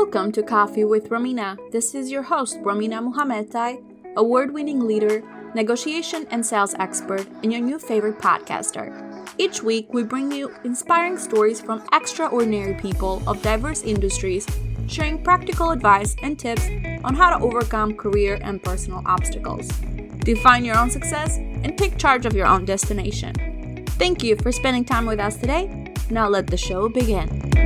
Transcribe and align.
Welcome 0.00 0.30
to 0.32 0.44
Coffee 0.44 0.84
with 0.84 1.10
Romina. 1.10 1.58
This 1.72 1.92
is 1.92 2.08
your 2.08 2.22
host, 2.22 2.60
Romina 2.60 3.02
Muhammadai, 3.02 3.82
award 4.16 4.54
winning 4.54 4.86
leader, 4.86 5.24
negotiation 5.56 6.24
and 6.30 6.46
sales 6.46 6.72
expert, 6.74 7.26
and 7.42 7.52
your 7.52 7.60
new 7.60 7.80
favorite 7.80 8.20
podcaster. 8.20 8.86
Each 9.38 9.60
week, 9.60 9.92
we 9.92 10.04
bring 10.04 10.30
you 10.30 10.54
inspiring 10.62 11.18
stories 11.18 11.60
from 11.60 11.82
extraordinary 11.92 12.74
people 12.74 13.24
of 13.26 13.42
diverse 13.42 13.82
industries, 13.82 14.46
sharing 14.86 15.20
practical 15.20 15.72
advice 15.72 16.14
and 16.22 16.38
tips 16.38 16.68
on 17.02 17.16
how 17.16 17.36
to 17.36 17.44
overcome 17.44 17.96
career 17.96 18.38
and 18.40 18.62
personal 18.62 19.02
obstacles. 19.04 19.66
Define 20.20 20.64
your 20.64 20.78
own 20.78 20.90
success 20.90 21.38
and 21.38 21.76
take 21.76 21.98
charge 21.98 22.24
of 22.24 22.34
your 22.34 22.46
own 22.46 22.64
destination. 22.64 23.34
Thank 23.98 24.22
you 24.22 24.36
for 24.36 24.52
spending 24.52 24.84
time 24.84 25.06
with 25.06 25.18
us 25.18 25.36
today. 25.38 25.92
Now, 26.08 26.28
let 26.28 26.46
the 26.46 26.56
show 26.56 26.88
begin. 26.88 27.57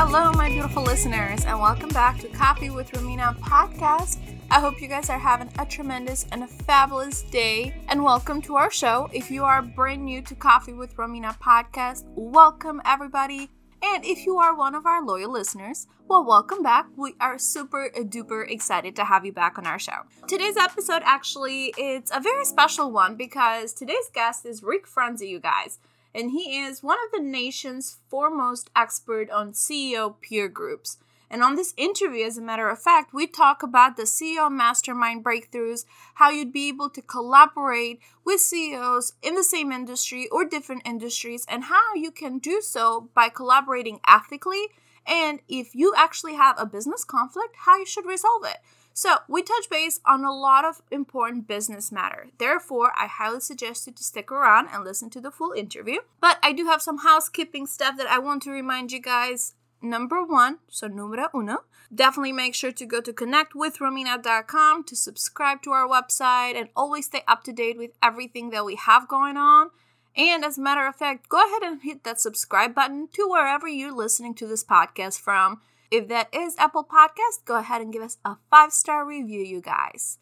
Hello, 0.00 0.30
my 0.30 0.48
beautiful 0.48 0.84
listeners, 0.84 1.44
and 1.44 1.58
welcome 1.58 1.88
back 1.88 2.20
to 2.20 2.28
Coffee 2.28 2.70
with 2.70 2.88
Romina 2.92 3.36
podcast. 3.40 4.20
I 4.48 4.60
hope 4.60 4.80
you 4.80 4.86
guys 4.86 5.10
are 5.10 5.18
having 5.18 5.50
a 5.58 5.66
tremendous 5.66 6.24
and 6.30 6.44
a 6.44 6.46
fabulous 6.46 7.22
day, 7.22 7.74
and 7.88 8.04
welcome 8.04 8.40
to 8.42 8.54
our 8.54 8.70
show. 8.70 9.10
If 9.12 9.28
you 9.28 9.42
are 9.42 9.60
brand 9.60 10.04
new 10.04 10.22
to 10.22 10.36
Coffee 10.36 10.72
with 10.72 10.94
Romina 10.96 11.36
podcast, 11.40 12.04
welcome 12.14 12.80
everybody. 12.84 13.50
And 13.82 14.04
if 14.04 14.24
you 14.24 14.38
are 14.38 14.56
one 14.56 14.76
of 14.76 14.86
our 14.86 15.04
loyal 15.04 15.32
listeners, 15.32 15.88
well, 16.06 16.24
welcome 16.24 16.62
back. 16.62 16.86
We 16.96 17.16
are 17.20 17.36
super 17.36 17.90
duper 17.92 18.48
excited 18.48 18.94
to 18.94 19.04
have 19.04 19.26
you 19.26 19.32
back 19.32 19.58
on 19.58 19.66
our 19.66 19.80
show. 19.80 20.02
Today's 20.28 20.56
episode 20.56 21.02
actually 21.04 21.74
it's 21.76 22.12
a 22.14 22.20
very 22.20 22.44
special 22.44 22.92
one 22.92 23.16
because 23.16 23.72
today's 23.72 24.08
guest 24.14 24.46
is 24.46 24.62
Rick 24.62 24.86
Franzi, 24.86 25.26
you 25.26 25.40
guys 25.40 25.80
and 26.14 26.30
he 26.30 26.58
is 26.58 26.82
one 26.82 26.98
of 27.06 27.12
the 27.12 27.24
nation's 27.24 27.98
foremost 28.08 28.70
expert 28.74 29.30
on 29.30 29.52
CEO 29.52 30.14
peer 30.20 30.48
groups. 30.48 30.98
And 31.30 31.42
on 31.42 31.56
this 31.56 31.74
interview, 31.76 32.24
as 32.24 32.38
a 32.38 32.42
matter 32.42 32.68
of 32.70 32.80
fact, 32.80 33.12
we 33.12 33.26
talk 33.26 33.62
about 33.62 33.96
the 33.96 34.04
CEO 34.04 34.50
mastermind 34.50 35.24
breakthroughs, 35.24 35.84
how 36.14 36.30
you'd 36.30 36.52
be 36.52 36.68
able 36.68 36.88
to 36.90 37.02
collaborate 37.02 38.00
with 38.24 38.40
CEOs 38.40 39.12
in 39.22 39.34
the 39.34 39.44
same 39.44 39.70
industry 39.70 40.28
or 40.28 40.44
different 40.46 40.86
industries, 40.86 41.44
and 41.48 41.64
how 41.64 41.94
you 41.94 42.10
can 42.10 42.38
do 42.38 42.62
so 42.62 43.10
by 43.14 43.28
collaborating 43.28 44.00
ethically. 44.06 44.68
And 45.06 45.40
if 45.48 45.74
you 45.74 45.92
actually 45.96 46.34
have 46.34 46.56
a 46.58 46.66
business 46.66 47.04
conflict, 47.04 47.56
how 47.64 47.76
you 47.78 47.86
should 47.86 48.06
resolve 48.06 48.44
it. 48.44 48.58
So, 48.98 49.18
we 49.28 49.44
touch 49.44 49.70
base 49.70 50.00
on 50.04 50.24
a 50.24 50.34
lot 50.34 50.64
of 50.64 50.82
important 50.90 51.46
business 51.46 51.92
matter. 51.92 52.30
Therefore, 52.36 52.90
I 52.96 53.06
highly 53.06 53.38
suggest 53.38 53.86
you 53.86 53.92
to 53.92 54.02
stick 54.02 54.32
around 54.32 54.70
and 54.72 54.82
listen 54.82 55.08
to 55.10 55.20
the 55.20 55.30
full 55.30 55.52
interview. 55.52 56.00
But 56.20 56.38
I 56.42 56.52
do 56.52 56.64
have 56.64 56.82
some 56.82 56.98
housekeeping 56.98 57.68
stuff 57.68 57.96
that 57.96 58.08
I 58.08 58.18
want 58.18 58.42
to 58.42 58.50
remind 58.50 58.90
you 58.90 59.00
guys. 59.00 59.54
Number 59.80 60.24
one, 60.24 60.58
so 60.68 60.88
numero 60.88 61.28
uno, 61.32 61.58
definitely 61.94 62.32
make 62.32 62.56
sure 62.56 62.72
to 62.72 62.84
go 62.84 63.00
to 63.00 63.12
connectwithromina.com 63.12 64.82
to 64.82 64.96
subscribe 64.96 65.62
to 65.62 65.70
our 65.70 65.86
website 65.86 66.56
and 66.56 66.68
always 66.74 67.06
stay 67.06 67.22
up 67.28 67.44
to 67.44 67.52
date 67.52 67.78
with 67.78 67.92
everything 68.02 68.50
that 68.50 68.64
we 68.64 68.74
have 68.74 69.06
going 69.06 69.36
on. 69.36 69.70
And 70.16 70.44
as 70.44 70.58
a 70.58 70.60
matter 70.60 70.84
of 70.88 70.96
fact, 70.96 71.28
go 71.28 71.38
ahead 71.46 71.62
and 71.62 71.82
hit 71.82 72.02
that 72.02 72.20
subscribe 72.20 72.74
button 72.74 73.06
to 73.12 73.28
wherever 73.28 73.68
you're 73.68 73.94
listening 73.94 74.34
to 74.34 74.48
this 74.48 74.64
podcast 74.64 75.20
from. 75.20 75.60
If 75.90 76.08
that 76.08 76.28
is 76.34 76.54
Apple 76.58 76.84
Podcast, 76.84 77.46
go 77.46 77.56
ahead 77.56 77.80
and 77.80 77.92
give 77.92 78.02
us 78.02 78.18
a 78.24 78.36
five 78.50 78.72
star 78.72 79.06
review, 79.06 79.40
you 79.40 79.62
guys. 79.62 80.18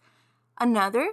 Another 0.61 1.13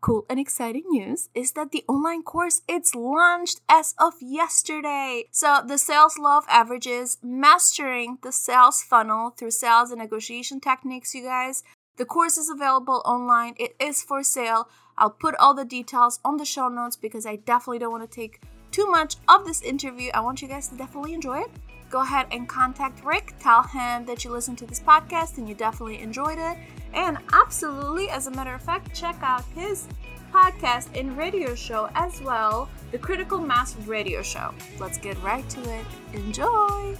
cool 0.00 0.24
and 0.30 0.40
exciting 0.40 0.84
news 0.88 1.28
is 1.34 1.52
that 1.52 1.70
the 1.70 1.84
online 1.86 2.22
course 2.22 2.62
it's 2.66 2.94
launched 2.94 3.60
as 3.68 3.94
of 3.98 4.14
yesterday. 4.22 5.24
So 5.30 5.60
the 5.66 5.76
sales 5.76 6.18
law 6.18 6.38
of 6.38 6.44
averages, 6.48 7.18
mastering 7.22 8.16
the 8.22 8.32
sales 8.32 8.82
funnel 8.82 9.30
through 9.30 9.50
sales 9.50 9.90
and 9.90 10.00
negotiation 10.00 10.60
techniques, 10.60 11.14
you 11.14 11.24
guys. 11.24 11.62
The 11.98 12.06
course 12.06 12.38
is 12.38 12.48
available 12.48 13.02
online. 13.04 13.52
It 13.58 13.76
is 13.78 14.02
for 14.02 14.22
sale. 14.22 14.70
I'll 14.96 15.10
put 15.10 15.34
all 15.36 15.52
the 15.52 15.66
details 15.66 16.20
on 16.24 16.38
the 16.38 16.46
show 16.46 16.68
notes 16.68 16.96
because 16.96 17.26
I 17.26 17.36
definitely 17.36 17.80
don't 17.80 17.92
want 17.92 18.10
to 18.10 18.16
take 18.16 18.40
too 18.70 18.86
much 18.86 19.16
of 19.28 19.44
this 19.44 19.60
interview. 19.60 20.10
I 20.14 20.20
want 20.20 20.40
you 20.40 20.48
guys 20.48 20.68
to 20.68 20.76
definitely 20.76 21.12
enjoy 21.12 21.40
it 21.40 21.50
go 21.90 22.02
ahead 22.02 22.26
and 22.30 22.48
contact 22.48 23.04
Rick. 23.04 23.34
Tell 23.40 23.62
him 23.64 24.06
that 24.06 24.24
you 24.24 24.30
listened 24.30 24.58
to 24.58 24.66
this 24.66 24.80
podcast 24.80 25.38
and 25.38 25.48
you 25.48 25.54
definitely 25.54 26.00
enjoyed 26.00 26.38
it. 26.38 26.56
And 26.94 27.18
absolutely, 27.32 28.08
as 28.08 28.26
a 28.26 28.30
matter 28.30 28.54
of 28.54 28.62
fact, 28.62 28.94
check 28.94 29.16
out 29.20 29.44
his 29.54 29.86
podcast 30.32 30.98
and 30.98 31.16
radio 31.18 31.54
show 31.54 31.90
as 31.94 32.22
well, 32.22 32.68
the 32.92 32.98
Critical 32.98 33.38
Mass 33.38 33.76
Radio 33.86 34.22
Show. 34.22 34.54
Let's 34.78 34.98
get 34.98 35.20
right 35.22 35.48
to 35.50 35.60
it. 35.60 35.84
Enjoy! 36.14 36.96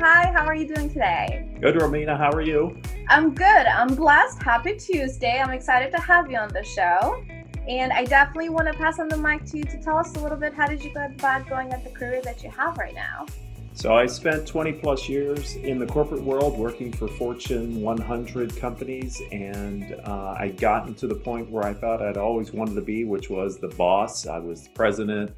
Hi, 0.00 0.32
how 0.32 0.46
are 0.46 0.54
you 0.54 0.66
doing 0.66 0.88
today? 0.88 1.46
Good, 1.60 1.74
Romina. 1.74 2.16
How 2.16 2.30
are 2.30 2.40
you? 2.40 2.80
I'm 3.10 3.34
good. 3.34 3.44
I'm 3.44 3.94
blessed. 3.94 4.42
Happy 4.42 4.74
Tuesday. 4.74 5.42
I'm 5.44 5.50
excited 5.50 5.92
to 5.92 6.00
have 6.00 6.30
you 6.30 6.38
on 6.38 6.48
the 6.48 6.64
show. 6.64 7.22
And 7.68 7.92
I 7.92 8.06
definitely 8.06 8.48
want 8.48 8.66
to 8.68 8.72
pass 8.72 8.98
on 8.98 9.08
the 9.08 9.18
mic 9.18 9.44
to 9.50 9.58
you 9.58 9.64
to 9.64 9.76
tell 9.76 9.98
us 9.98 10.16
a 10.16 10.20
little 10.20 10.38
bit 10.38 10.54
how 10.54 10.66
did 10.66 10.82
you 10.82 10.94
go 10.94 11.04
about 11.04 11.46
going 11.50 11.70
at 11.74 11.84
the 11.84 11.90
career 11.90 12.22
that 12.22 12.42
you 12.42 12.48
have 12.48 12.78
right 12.78 12.94
now? 12.94 13.26
So 13.74 13.94
I 13.94 14.06
spent 14.06 14.46
20 14.46 14.72
plus 14.72 15.06
years 15.06 15.56
in 15.56 15.78
the 15.78 15.86
corporate 15.86 16.22
world 16.22 16.58
working 16.58 16.90
for 16.92 17.06
Fortune 17.06 17.82
100 17.82 18.56
companies, 18.56 19.20
and 19.30 20.00
uh, 20.04 20.34
I 20.38 20.48
gotten 20.48 20.94
to 20.94 21.08
the 21.08 21.14
point 21.14 21.50
where 21.50 21.64
I 21.64 21.74
thought 21.74 22.00
I'd 22.00 22.16
always 22.16 22.54
wanted 22.54 22.74
to 22.76 22.80
be, 22.80 23.04
which 23.04 23.28
was 23.28 23.58
the 23.58 23.68
boss. 23.68 24.26
I 24.26 24.38
was 24.38 24.62
the 24.62 24.70
president 24.70 25.32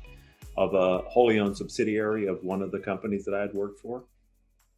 of 0.57 0.75
a 0.75 0.99
wholly 1.09 1.41
owned 1.41 1.57
subsidiary 1.57 2.29
of 2.29 2.45
one 2.45 2.63
of 2.63 2.71
the 2.71 2.79
companies 2.79 3.25
that 3.25 3.35
I 3.35 3.41
had 3.41 3.55
worked 3.55 3.81
for. 3.81 4.05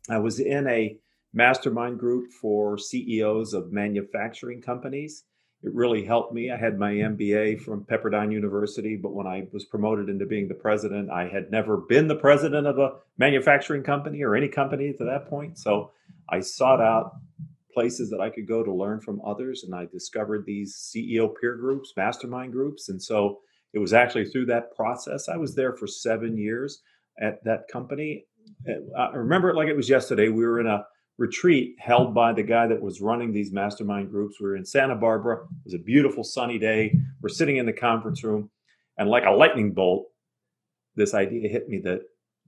I 0.09 0.19
was 0.19 0.39
in 0.39 0.67
a 0.67 0.97
mastermind 1.33 1.99
group 1.99 2.33
for 2.33 2.79
CEOs 2.79 3.55
of 3.55 3.73
manufacturing 3.73 4.61
companies. 4.61 5.25
It 5.63 5.73
really 5.73 6.05
helped 6.05 6.35
me. 6.35 6.51
I 6.51 6.59
had 6.59 6.79
my 6.79 6.93
MBA 6.93 7.63
from 7.63 7.87
Pepperdine 7.87 8.31
University, 8.31 8.97
but 8.97 9.15
when 9.15 9.27
I 9.27 9.49
was 9.51 9.65
promoted 9.65 10.11
into 10.11 10.27
being 10.27 10.47
the 10.47 10.55
president, 10.55 11.11
I 11.11 11.27
had 11.27 11.51
never 11.51 11.79
been 11.79 12.07
the 12.07 12.17
president 12.17 12.67
of 12.67 12.79
a 12.79 12.97
manufacturing 13.17 13.83
company 13.83 14.23
or 14.23 14.37
any 14.37 14.49
company 14.49 14.93
to 14.93 15.05
that 15.05 15.27
point. 15.29 15.59
So 15.59 15.91
I 16.29 16.41
sought 16.41 16.83
out 16.83 17.17
places 17.73 18.11
that 18.11 18.21
I 18.21 18.29
could 18.29 18.47
go 18.47 18.63
to 18.63 18.73
learn 18.73 19.01
from 19.01 19.23
others, 19.25 19.65
and 19.65 19.75
I 19.75 19.87
discovered 19.87 20.45
these 20.45 20.77
CEO 20.77 21.33
peer 21.41 21.57
groups, 21.57 21.95
mastermind 21.97 22.53
groups. 22.53 22.91
And 22.91 23.03
so 23.03 23.41
it 23.73 23.79
was 23.79 23.95
actually 23.95 24.27
through 24.27 24.47
that 24.47 24.77
process. 24.77 25.31
I 25.31 25.39
was 25.39 25.55
there 25.55 25.73
for 25.73 25.87
seven 25.87 26.37
years 26.37 26.83
at 27.21 27.43
that 27.45 27.69
company 27.73 28.27
I 28.99 29.11
remember 29.15 29.51
it 29.51 29.57
like 29.57 29.69
it 29.69 29.77
was 29.77 29.89
yesterday. 29.89 30.29
We 30.29 30.45
were 30.45 30.61
in 30.61 30.67
a 30.67 30.85
retreat 31.19 31.77
held 31.79 32.15
by 32.15 32.33
the 32.33 32.43
guy 32.43 32.67
that 32.67 32.81
was 32.81 33.01
running 33.01 33.33
these 33.33 33.53
mastermind 33.53 34.11
groups. 34.11 34.41
We 34.41 34.47
were 34.47 34.57
in 34.57 34.65
Santa 34.65 34.97
Barbara. 34.97 35.45
It 35.45 35.65
was 35.65 35.75
a 35.75 35.79
beautiful 35.79 36.25
sunny 36.25 36.59
day. 36.59 36.95
We're 37.21 37.29
sitting 37.29 37.57
in 37.57 37.67
the 37.67 37.73
conference 37.73 38.25
room, 38.25 38.51
and 38.99 39.09
like 39.09 39.25
a 39.25 39.31
lightning 39.31 39.73
bolt, 39.73 40.07
this 40.97 41.15
idea 41.15 41.49
hit 41.49 41.69
me 41.69 41.79
that 41.85 42.01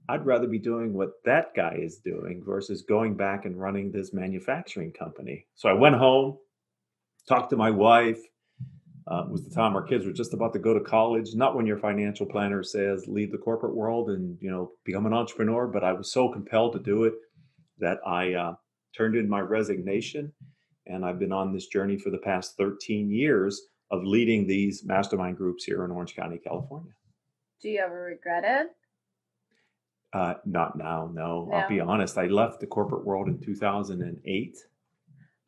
I'd 0.09 0.25
rather 0.25 0.47
be 0.47 0.59
doing 0.59 0.93
what 0.93 1.11
that 1.25 1.53
guy 1.55 1.77
is 1.81 1.97
doing 1.97 2.41
versus 2.45 2.81
going 2.81 3.15
back 3.15 3.45
and 3.45 3.59
running 3.59 3.91
this 3.91 4.13
manufacturing 4.13 4.91
company. 4.91 5.45
So 5.55 5.67
I 5.67 5.73
went 5.73 5.95
home, 5.95 6.37
talked 7.27 7.49
to 7.49 7.57
my 7.57 7.71
wife, 7.71 8.19
uh, 9.07 9.23
was 9.29 9.43
the 9.43 9.53
time 9.53 9.75
our 9.75 9.83
kids 9.83 10.05
were 10.05 10.11
just 10.11 10.33
about 10.33 10.53
to 10.53 10.59
go 10.59 10.73
to 10.73 10.81
college. 10.81 11.33
Not 11.33 11.55
when 11.55 11.65
your 11.65 11.77
financial 11.77 12.25
planner 12.25 12.63
says 12.63 13.05
leave 13.07 13.31
the 13.31 13.37
corporate 13.37 13.75
world 13.75 14.09
and 14.09 14.37
you 14.41 14.51
know 14.51 14.71
become 14.83 15.05
an 15.05 15.13
entrepreneur, 15.13 15.67
but 15.67 15.83
I 15.83 15.93
was 15.93 16.11
so 16.11 16.29
compelled 16.29 16.73
to 16.73 16.79
do 16.79 17.05
it 17.05 17.13
that 17.79 17.99
I 18.05 18.33
uh, 18.33 18.55
turned 18.95 19.15
in 19.15 19.29
my 19.29 19.39
resignation, 19.39 20.33
and 20.85 21.05
I've 21.05 21.19
been 21.19 21.31
on 21.31 21.53
this 21.53 21.67
journey 21.67 21.97
for 21.97 22.09
the 22.09 22.17
past 22.17 22.57
13 22.57 23.09
years 23.09 23.61
of 23.91 24.03
leading 24.03 24.45
these 24.45 24.83
mastermind 24.83 25.37
groups 25.37 25.63
here 25.63 25.85
in 25.85 25.91
Orange 25.91 26.15
County, 26.15 26.37
California. 26.37 26.91
Do 27.61 27.69
you 27.69 27.79
ever 27.79 28.03
regret 28.03 28.43
it? 28.45 28.67
Uh, 30.11 30.35
not 30.45 30.77
now, 30.77 31.09
no. 31.13 31.47
no. 31.49 31.55
I'll 31.55 31.69
be 31.69 31.79
honest. 31.79 32.17
I 32.17 32.27
left 32.27 32.59
the 32.59 32.67
corporate 32.67 33.05
world 33.05 33.27
in 33.27 33.39
2008 33.39 34.57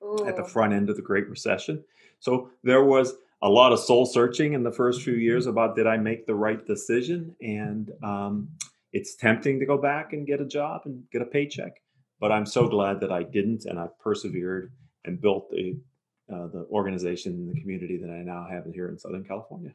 Ooh. 0.04 0.28
at 0.28 0.36
the 0.38 0.44
front 0.44 0.74
end 0.74 0.90
of 0.90 0.96
the 0.96 1.02
Great 1.02 1.28
Recession. 1.30 1.84
So 2.20 2.52
there 2.64 2.84
was 2.84 3.14
a 3.42 3.50
lot 3.50 3.72
of 3.72 3.80
soul 3.80 4.06
searching 4.06 4.54
in 4.54 4.64
the 4.64 4.72
first 4.72 5.02
few 5.02 5.14
years 5.14 5.46
about 5.46 5.76
did 5.76 5.88
I 5.88 5.98
make 5.98 6.26
the 6.26 6.36
right 6.36 6.66
decision? 6.66 7.36
And 7.42 7.92
um, 8.04 8.50
it's 8.92 9.16
tempting 9.16 9.60
to 9.60 9.66
go 9.66 9.78
back 9.78 10.14
and 10.14 10.28
get 10.28 10.42
a 10.42 10.46
job 10.46 10.82
and 10.86 11.04
get 11.12 11.22
a 11.22 11.26
paycheck. 11.26 11.82
But 12.20 12.32
I'm 12.32 12.46
so 12.46 12.68
glad 12.68 13.00
that 13.00 13.12
I 13.12 13.24
didn't 13.24 13.66
and 13.66 13.80
I 13.80 13.88
persevered 14.02 14.74
and 15.06 15.22
built 15.22 15.52
a, 15.54 15.76
uh, 16.34 16.48
the 16.48 16.68
organization 16.70 17.34
and 17.34 17.50
the 17.50 17.62
community 17.62 17.98
that 17.98 18.10
I 18.10 18.24
now 18.24 18.46
have 18.50 18.66
here 18.74 18.90
in 18.90 18.98
Southern 18.98 19.24
California. 19.24 19.74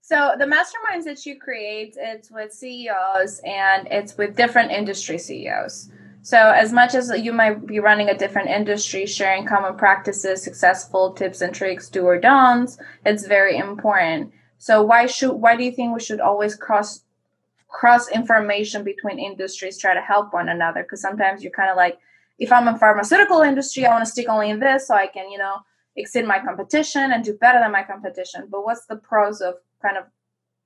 So 0.00 0.34
the 0.38 0.44
masterminds 0.44 1.04
that 1.04 1.24
you 1.26 1.38
create, 1.38 1.96
it's 1.98 2.30
with 2.30 2.52
CEOs 2.52 3.40
and 3.44 3.88
it's 3.90 4.16
with 4.16 4.36
different 4.36 4.70
industry 4.70 5.18
CEOs. 5.18 5.90
So 6.26 6.50
as 6.50 6.72
much 6.72 6.96
as 6.96 7.08
you 7.16 7.32
might 7.32 7.64
be 7.66 7.78
running 7.78 8.08
a 8.08 8.18
different 8.18 8.48
industry, 8.48 9.06
sharing 9.06 9.46
common 9.46 9.76
practices, 9.76 10.42
successful 10.42 11.12
tips 11.12 11.40
and 11.40 11.54
tricks, 11.54 11.88
do 11.88 12.04
or 12.04 12.18
don'ts, 12.18 12.78
it's 13.04 13.24
very 13.28 13.56
important. 13.56 14.32
So 14.58 14.82
why 14.82 15.06
should 15.06 15.34
why 15.34 15.54
do 15.54 15.62
you 15.62 15.70
think 15.70 15.94
we 15.94 16.00
should 16.00 16.18
always 16.18 16.56
cross 16.56 17.04
cross 17.68 18.08
information 18.08 18.82
between 18.82 19.20
industries, 19.20 19.78
try 19.78 19.94
to 19.94 20.00
help 20.00 20.34
one 20.34 20.48
another? 20.48 20.82
Because 20.82 21.00
sometimes 21.00 21.44
you're 21.44 21.52
kind 21.52 21.70
of 21.70 21.76
like, 21.76 21.96
if 22.40 22.50
I'm 22.50 22.66
in 22.66 22.76
pharmaceutical 22.76 23.42
industry, 23.42 23.86
I 23.86 23.90
want 23.90 24.04
to 24.04 24.10
stick 24.10 24.28
only 24.28 24.50
in 24.50 24.58
this 24.58 24.88
so 24.88 24.96
I 24.96 25.06
can, 25.06 25.30
you 25.30 25.38
know, 25.38 25.58
exceed 25.94 26.26
my 26.26 26.40
competition 26.40 27.12
and 27.12 27.22
do 27.22 27.34
better 27.34 27.60
than 27.60 27.70
my 27.70 27.84
competition. 27.84 28.48
But 28.50 28.64
what's 28.64 28.86
the 28.86 28.96
pros 28.96 29.40
of 29.40 29.54
kind 29.80 29.96
of 29.96 30.06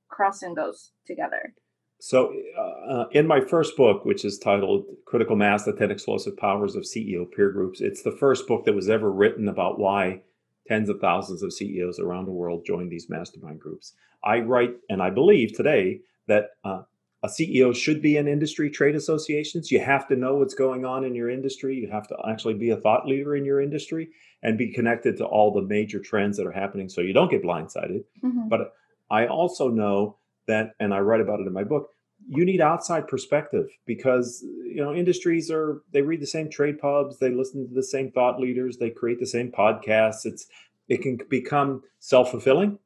crossing 0.08 0.54
those 0.54 0.92
together? 1.06 1.52
So, 2.00 2.34
uh, 2.58 3.04
in 3.12 3.26
my 3.26 3.42
first 3.42 3.76
book, 3.76 4.06
which 4.06 4.24
is 4.24 4.38
titled 4.38 4.86
Critical 5.04 5.36
Mass 5.36 5.64
The 5.64 5.74
10 5.74 5.90
Explosive 5.90 6.34
Powers 6.34 6.74
of 6.74 6.84
CEO 6.84 7.30
Peer 7.30 7.50
Groups, 7.50 7.82
it's 7.82 8.02
the 8.02 8.10
first 8.10 8.46
book 8.46 8.64
that 8.64 8.74
was 8.74 8.88
ever 8.88 9.12
written 9.12 9.48
about 9.48 9.78
why 9.78 10.22
tens 10.66 10.88
of 10.88 10.98
thousands 10.98 11.42
of 11.42 11.52
CEOs 11.52 11.98
around 11.98 12.24
the 12.24 12.32
world 12.32 12.64
join 12.64 12.88
these 12.88 13.10
mastermind 13.10 13.60
groups. 13.60 13.92
I 14.24 14.40
write, 14.40 14.76
and 14.88 15.02
I 15.02 15.10
believe 15.10 15.52
today, 15.52 16.00
that 16.26 16.52
uh, 16.64 16.82
a 17.22 17.28
CEO 17.28 17.76
should 17.76 18.00
be 18.00 18.16
in 18.16 18.26
industry 18.26 18.70
trade 18.70 18.94
associations. 18.94 19.70
You 19.70 19.80
have 19.80 20.08
to 20.08 20.16
know 20.16 20.36
what's 20.36 20.54
going 20.54 20.86
on 20.86 21.04
in 21.04 21.14
your 21.14 21.28
industry. 21.28 21.76
You 21.76 21.90
have 21.90 22.08
to 22.08 22.16
actually 22.26 22.54
be 22.54 22.70
a 22.70 22.78
thought 22.78 23.06
leader 23.06 23.36
in 23.36 23.44
your 23.44 23.60
industry 23.60 24.08
and 24.42 24.56
be 24.56 24.72
connected 24.72 25.18
to 25.18 25.26
all 25.26 25.52
the 25.52 25.60
major 25.60 25.98
trends 25.98 26.38
that 26.38 26.46
are 26.46 26.52
happening 26.52 26.88
so 26.88 27.02
you 27.02 27.12
don't 27.12 27.30
get 27.30 27.42
blindsided. 27.42 28.04
Mm-hmm. 28.24 28.48
But 28.48 28.72
I 29.10 29.26
also 29.26 29.68
know 29.68 30.16
that, 30.50 30.74
and 30.78 30.92
I 30.94 30.98
write 30.98 31.20
about 31.20 31.40
it 31.40 31.46
in 31.46 31.52
my 31.52 31.64
book, 31.64 31.88
you 32.28 32.44
need 32.44 32.60
outside 32.60 33.08
perspective 33.08 33.66
because 33.86 34.44
you 34.64 34.82
know 34.82 34.94
industries 34.94 35.50
are 35.50 35.82
they 35.92 36.02
read 36.02 36.20
the 36.20 36.26
same 36.26 36.50
trade 36.50 36.78
pubs 36.78 37.18
they 37.18 37.30
listen 37.30 37.66
to 37.66 37.74
the 37.74 37.82
same 37.82 38.10
thought 38.12 38.38
leaders 38.38 38.76
they 38.76 38.90
create 38.90 39.18
the 39.18 39.26
same 39.26 39.50
podcasts 39.50 40.26
it's 40.26 40.46
it 40.86 41.00
can 41.00 41.18
become 41.30 41.82
self-fulfilling 41.98 42.78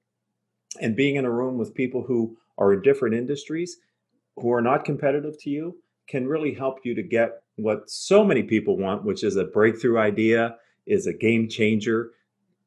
and 0.80 0.94
being 0.94 1.16
in 1.16 1.24
a 1.24 1.30
room 1.30 1.58
with 1.58 1.74
people 1.74 2.04
who 2.04 2.36
are 2.58 2.72
in 2.72 2.80
different 2.82 3.12
industries 3.12 3.78
who 4.36 4.52
are 4.52 4.62
not 4.62 4.84
competitive 4.84 5.36
to 5.40 5.50
you 5.50 5.76
can 6.08 6.26
really 6.26 6.54
help 6.54 6.80
you 6.84 6.94
to 6.94 7.02
get 7.02 7.42
what 7.56 7.88
so 7.88 8.24
many 8.24 8.42
people 8.42 8.76
want, 8.76 9.04
which 9.04 9.22
is 9.22 9.36
a 9.36 9.44
breakthrough 9.44 9.98
idea, 9.98 10.56
is 10.86 11.06
a 11.06 11.14
game 11.14 11.48
changer. 11.48 12.10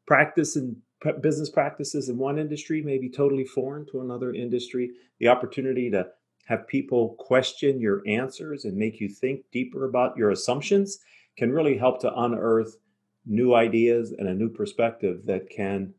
Practice 0.05 0.55
and 0.55 0.77
business 1.21 1.49
practices 1.49 2.09
in 2.09 2.17
one 2.17 2.39
industry 2.39 2.81
may 2.81 2.97
be 2.97 3.09
totally 3.09 3.45
foreign 3.45 3.85
to 3.87 4.01
another 4.01 4.33
industry. 4.33 4.91
The 5.19 5.27
opportunity 5.27 5.91
to 5.91 6.07
have 6.45 6.67
people 6.67 7.15
question 7.19 7.79
your 7.79 8.01
answers 8.07 8.65
and 8.65 8.75
make 8.75 8.99
you 8.99 9.09
think 9.09 9.43
deeper 9.51 9.85
about 9.85 10.17
your 10.17 10.31
assumptions 10.31 10.99
can 11.37 11.51
really 11.51 11.77
help 11.77 11.99
to 12.01 12.19
unearth 12.19 12.77
new 13.25 13.53
ideas 13.53 14.13
and 14.17 14.27
a 14.27 14.33
new 14.33 14.49
perspective 14.49 15.25
that 15.25 15.49
can 15.49 15.93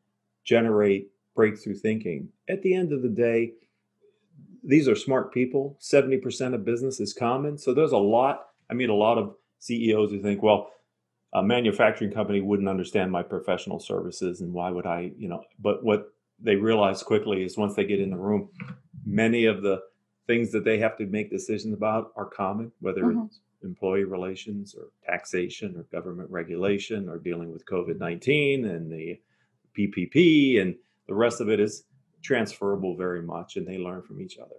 generate 0.45 1.11
breakthrough 1.37 1.75
thinking. 1.75 2.29
At 2.49 2.62
the 2.62 2.75
end 2.75 2.93
of 2.93 3.03
the 3.03 3.09
day, 3.09 3.53
these 4.65 4.89
are 4.89 4.97
smart 4.97 5.33
people. 5.33 5.77
70% 5.81 6.55
of 6.55 6.65
business 6.65 6.99
is 6.99 7.12
common. 7.12 7.59
So 7.59 7.73
there's 7.73 7.93
a 7.93 7.99
lot. 7.99 8.49
I 8.71 8.75
mean, 8.75 8.91
a 8.91 8.95
lot 8.95 9.19
of 9.19 9.37
CEOs 9.61 10.11
who 10.11 10.21
think, 10.21 10.43
well, 10.43 10.71
a 11.32 11.42
manufacturing 11.42 12.12
company 12.12 12.40
wouldn't 12.40 12.69
understand 12.69 13.12
my 13.12 13.22
professional 13.22 13.78
services 13.78 14.40
and 14.40 14.52
why 14.52 14.70
would 14.70 14.86
I, 14.86 15.12
you 15.16 15.28
know, 15.28 15.44
but 15.58 15.84
what 15.84 16.12
they 16.40 16.56
realize 16.56 17.02
quickly 17.02 17.42
is 17.42 17.56
once 17.56 17.75
they 17.75 17.84
get 17.84 18.00
in 18.00 18.10
the 18.10 18.16
room, 18.16 18.48
many 19.04 19.44
of 19.44 19.62
the 19.62 19.82
things 20.26 20.52
that 20.52 20.64
they 20.64 20.78
have 20.78 20.96
to 20.98 21.06
make 21.06 21.30
decisions 21.30 21.75
about 21.75 22.12
are 22.16 22.26
common, 22.26 22.72
whether 22.80 23.02
mm-hmm. 23.02 23.26
it's 23.26 23.40
employee 23.62 24.04
relations 24.04 24.75
or 24.75 24.88
taxation 25.04 25.76
or 25.76 25.82
government 25.84 26.30
regulation 26.30 27.08
or 27.08 27.19
dealing 27.19 27.52
with 27.52 27.66
COVID 27.66 27.98
19 27.98 28.64
and 28.64 28.90
the 28.90 29.20
PPP 29.76 30.60
and 30.60 30.76
the 31.08 31.14
rest 31.14 31.40
of 31.40 31.48
it 31.48 31.60
is 31.60 31.84
transferable 32.22 32.96
very 32.96 33.22
much 33.22 33.56
and 33.56 33.66
they 33.66 33.78
learn 33.78 34.02
from 34.02 34.20
each 34.20 34.38
other. 34.38 34.56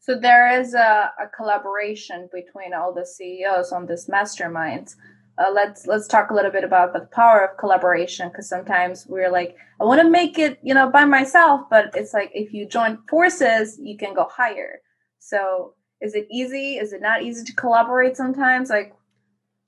So 0.00 0.18
there 0.18 0.60
is 0.60 0.74
a, 0.74 1.12
a 1.18 1.28
collaboration 1.34 2.28
between 2.32 2.74
all 2.74 2.92
the 2.92 3.06
CEOs 3.06 3.72
on 3.72 3.86
this 3.86 4.06
masterminds. 4.06 4.96
Uh, 5.36 5.50
let's 5.52 5.86
let's 5.86 6.06
talk 6.06 6.30
a 6.30 6.34
little 6.34 6.50
bit 6.50 6.64
about 6.64 6.92
the 6.92 7.00
power 7.12 7.44
of 7.44 7.58
collaboration 7.58 8.28
because 8.28 8.48
sometimes 8.48 9.04
we're 9.08 9.32
like 9.32 9.56
i 9.80 9.84
want 9.84 10.00
to 10.00 10.08
make 10.08 10.38
it 10.38 10.60
you 10.62 10.72
know 10.72 10.88
by 10.88 11.04
myself 11.04 11.62
but 11.68 11.90
it's 11.94 12.14
like 12.14 12.30
if 12.34 12.52
you 12.52 12.68
join 12.68 12.96
forces 13.08 13.76
you 13.82 13.96
can 13.96 14.14
go 14.14 14.28
higher 14.30 14.80
so 15.18 15.74
is 16.00 16.14
it 16.14 16.28
easy 16.30 16.74
is 16.76 16.92
it 16.92 17.02
not 17.02 17.22
easy 17.22 17.44
to 17.44 17.52
collaborate 17.54 18.16
sometimes 18.16 18.70
like 18.70 18.94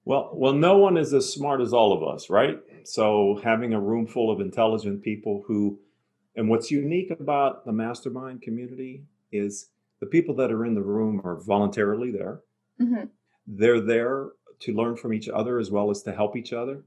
well 0.05 0.31
well 0.35 0.53
no 0.53 0.79
one 0.79 0.97
is 0.97 1.13
as 1.13 1.33
smart 1.33 1.61
as 1.61 1.73
all 1.73 1.93
of 1.93 2.15
us 2.15 2.31
right 2.31 2.59
so 2.85 3.41
having 3.43 3.75
a 3.75 3.81
room 3.81 4.07
full 4.07 4.31
of 4.31 4.41
intelligent 4.41 5.03
people 5.03 5.43
who 5.49 5.81
and 6.37 6.49
what's 6.49 6.71
unique 6.71 7.11
about 7.11 7.65
the 7.65 7.73
mastermind 7.73 8.43
community 8.43 9.05
is 9.33 9.71
the 10.01 10.07
people 10.07 10.35
that 10.37 10.53
are 10.53 10.65
in 10.65 10.75
the 10.75 10.83
room 10.83 11.21
are 11.25 11.41
voluntarily 11.41 12.11
there. 12.11 12.41
Mm-hmm. 12.81 13.05
They're 13.47 13.81
there 13.81 14.29
to 14.61 14.75
learn 14.75 14.97
from 14.97 15.13
each 15.13 15.29
other 15.29 15.59
as 15.59 15.71
well 15.71 15.91
as 15.91 16.03
to 16.03 16.13
help 16.13 16.37
each 16.37 16.53
other. 16.53 16.83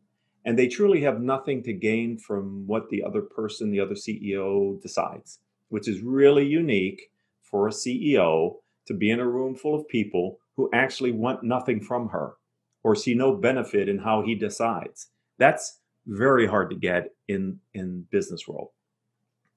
And 0.46 0.58
they 0.58 0.68
truly 0.68 1.02
have 1.02 1.22
nothing 1.22 1.64
to 1.64 1.74
gain 1.74 2.18
from 2.18 2.66
what 2.66 2.90
the 2.90 3.04
other 3.04 3.22
person, 3.22 3.72
the 3.72 3.80
other 3.80 3.96
CEO 3.96 4.82
decides, 4.82 5.40
which 5.70 5.88
is 5.88 6.02
really 6.02 6.46
unique 6.46 7.12
for 7.42 7.68
a 7.68 7.72
CEO 7.72 8.56
to 8.86 8.94
be 8.94 9.12
in 9.12 9.20
a 9.20 9.28
room 9.28 9.56
full 9.56 9.76
of 9.76 9.88
people 9.88 10.40
who 10.56 10.70
actually 10.74 11.12
want 11.12 11.44
nothing 11.44 11.82
from 11.82 12.10
her 12.10 12.36
or 12.84 12.96
see 12.96 13.14
no 13.14 13.36
benefit 13.36 13.90
in 13.90 14.00
how 14.00 14.22
he 14.22 14.36
decides. 14.36 15.08
That's 15.38 15.80
very 16.06 16.48
hard 16.48 16.70
to 16.70 16.76
get 16.76 17.14
in 17.28 17.60
in 17.74 18.08
business 18.10 18.48
world. 18.48 18.70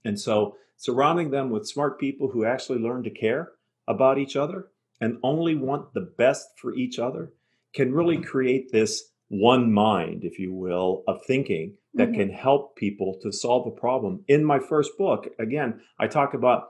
And 0.04 0.18
so 0.18 0.56
surrounding 0.76 1.30
them 1.30 1.50
with 1.50 1.68
smart 1.68 1.98
people 1.98 2.28
who 2.28 2.44
actually 2.44 2.80
learn 2.80 3.04
to 3.04 3.10
care 3.10 3.52
about 3.86 4.18
each 4.18 4.36
other 4.36 4.68
and 5.00 5.18
only 5.22 5.54
want 5.54 5.94
the 5.94 6.12
best 6.18 6.58
for 6.58 6.74
each 6.74 6.98
other 6.98 7.32
can 7.74 7.92
really 7.92 8.18
create 8.18 8.70
this 8.72 9.02
one 9.28 9.72
mind, 9.72 10.24
if 10.24 10.38
you 10.38 10.52
will, 10.52 11.04
of 11.08 11.20
thinking 11.26 11.76
that 11.94 12.08
mm-hmm. 12.08 12.20
can 12.20 12.30
help 12.30 12.76
people 12.76 13.18
to 13.22 13.32
solve 13.32 13.66
a 13.66 13.80
problem. 13.80 14.24
In 14.28 14.44
my 14.44 14.58
first 14.58 14.92
book, 14.98 15.26
again, 15.38 15.80
I 15.98 16.06
talk 16.06 16.34
about 16.34 16.64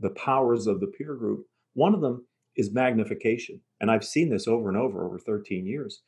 the 0.00 0.10
powers 0.10 0.66
of 0.66 0.80
the 0.80 0.86
peer 0.86 1.14
group. 1.14 1.46
One 1.74 1.94
of 1.94 2.00
them 2.00 2.26
is 2.56 2.72
magnification. 2.72 3.60
And 3.80 3.90
I've 3.90 4.04
seen 4.04 4.30
this 4.30 4.46
over 4.46 4.68
and 4.68 4.78
over 4.78 5.04
over 5.04 5.18
13 5.18 5.66
years. 5.66 6.02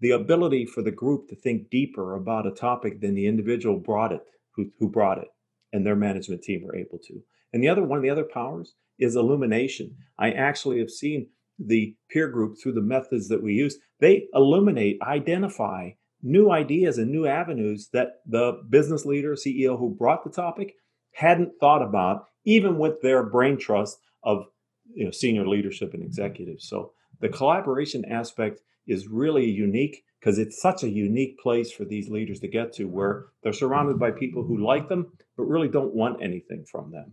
The 0.00 0.10
ability 0.10 0.66
for 0.66 0.82
the 0.82 0.90
group 0.90 1.28
to 1.28 1.36
think 1.36 1.70
deeper 1.70 2.14
about 2.14 2.46
a 2.46 2.52
topic 2.52 3.00
than 3.00 3.14
the 3.14 3.26
individual 3.26 3.78
brought 3.78 4.12
it, 4.12 4.22
who, 4.54 4.70
who 4.78 4.88
brought 4.88 5.18
it 5.18 5.28
and 5.72 5.84
their 5.84 5.96
management 5.96 6.42
team 6.42 6.62
were 6.64 6.76
able 6.76 6.98
to. 7.06 7.20
And 7.52 7.62
the 7.62 7.68
other 7.68 7.82
one 7.82 7.98
of 7.98 8.02
the 8.02 8.10
other 8.10 8.24
powers 8.24 8.74
is 8.98 9.16
illumination. 9.16 9.96
I 10.18 10.30
actually 10.30 10.78
have 10.78 10.90
seen 10.90 11.28
the 11.58 11.94
peer 12.10 12.28
group 12.28 12.56
through 12.58 12.72
the 12.72 12.80
methods 12.80 13.28
that 13.28 13.42
we 13.42 13.54
use. 13.54 13.78
They 14.00 14.26
illuminate, 14.34 14.98
identify 15.02 15.90
new 16.22 16.50
ideas 16.50 16.98
and 16.98 17.10
new 17.10 17.26
avenues 17.26 17.88
that 17.92 18.20
the 18.26 18.60
business 18.68 19.04
leader, 19.04 19.34
CEO 19.34 19.78
who 19.78 19.94
brought 19.94 20.24
the 20.24 20.30
topic 20.30 20.74
hadn't 21.12 21.52
thought 21.60 21.82
about, 21.82 22.26
even 22.44 22.78
with 22.78 23.00
their 23.00 23.22
brain 23.22 23.58
trust 23.58 23.98
of 24.22 24.46
you 24.94 25.04
know, 25.04 25.10
senior 25.10 25.46
leadership 25.46 25.94
and 25.94 26.02
executives. 26.02 26.68
So 26.68 26.92
the 27.20 27.28
collaboration 27.28 28.04
aspect 28.04 28.60
is 28.86 29.08
really 29.08 29.48
unique 29.48 30.04
because 30.20 30.38
it's 30.38 30.60
such 30.60 30.82
a 30.82 30.88
unique 30.88 31.38
place 31.38 31.70
for 31.72 31.84
these 31.84 32.08
leaders 32.08 32.40
to 32.40 32.48
get 32.48 32.72
to 32.74 32.84
where 32.84 33.26
they're 33.42 33.52
surrounded 33.52 33.98
by 33.98 34.10
people 34.10 34.42
who 34.42 34.64
like 34.64 34.88
them 34.88 35.12
but 35.36 35.44
really 35.44 35.68
don't 35.68 35.94
want 35.94 36.22
anything 36.22 36.64
from 36.70 36.90
them. 36.90 37.12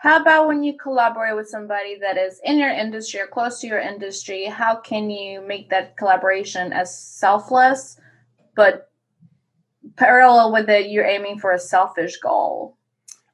How 0.00 0.18
about 0.18 0.48
when 0.48 0.62
you 0.62 0.78
collaborate 0.78 1.36
with 1.36 1.50
somebody 1.50 1.98
that 1.98 2.16
is 2.16 2.40
in 2.42 2.58
your 2.58 2.70
industry 2.70 3.20
or 3.20 3.26
close 3.26 3.60
to 3.60 3.66
your 3.66 3.80
industry? 3.80 4.46
How 4.46 4.76
can 4.76 5.10
you 5.10 5.46
make 5.46 5.68
that 5.68 5.98
collaboration 5.98 6.72
as 6.72 6.98
selfless, 6.98 8.00
but 8.56 8.90
parallel 9.96 10.52
with 10.52 10.70
it, 10.70 10.90
you're 10.90 11.04
aiming 11.04 11.38
for 11.38 11.52
a 11.52 11.58
selfish 11.58 12.16
goal? 12.16 12.78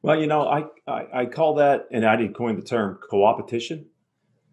Well, 0.03 0.19
you 0.19 0.27
know, 0.27 0.43
I, 0.43 0.65
I, 0.89 1.21
I 1.21 1.27
call 1.27 1.55
that, 1.55 1.87
and 1.93 2.05
I 2.05 2.17
didn't 2.17 2.35
coin 2.35 2.57
the 2.57 2.63
term 2.63 2.99
coopetition 3.13 3.85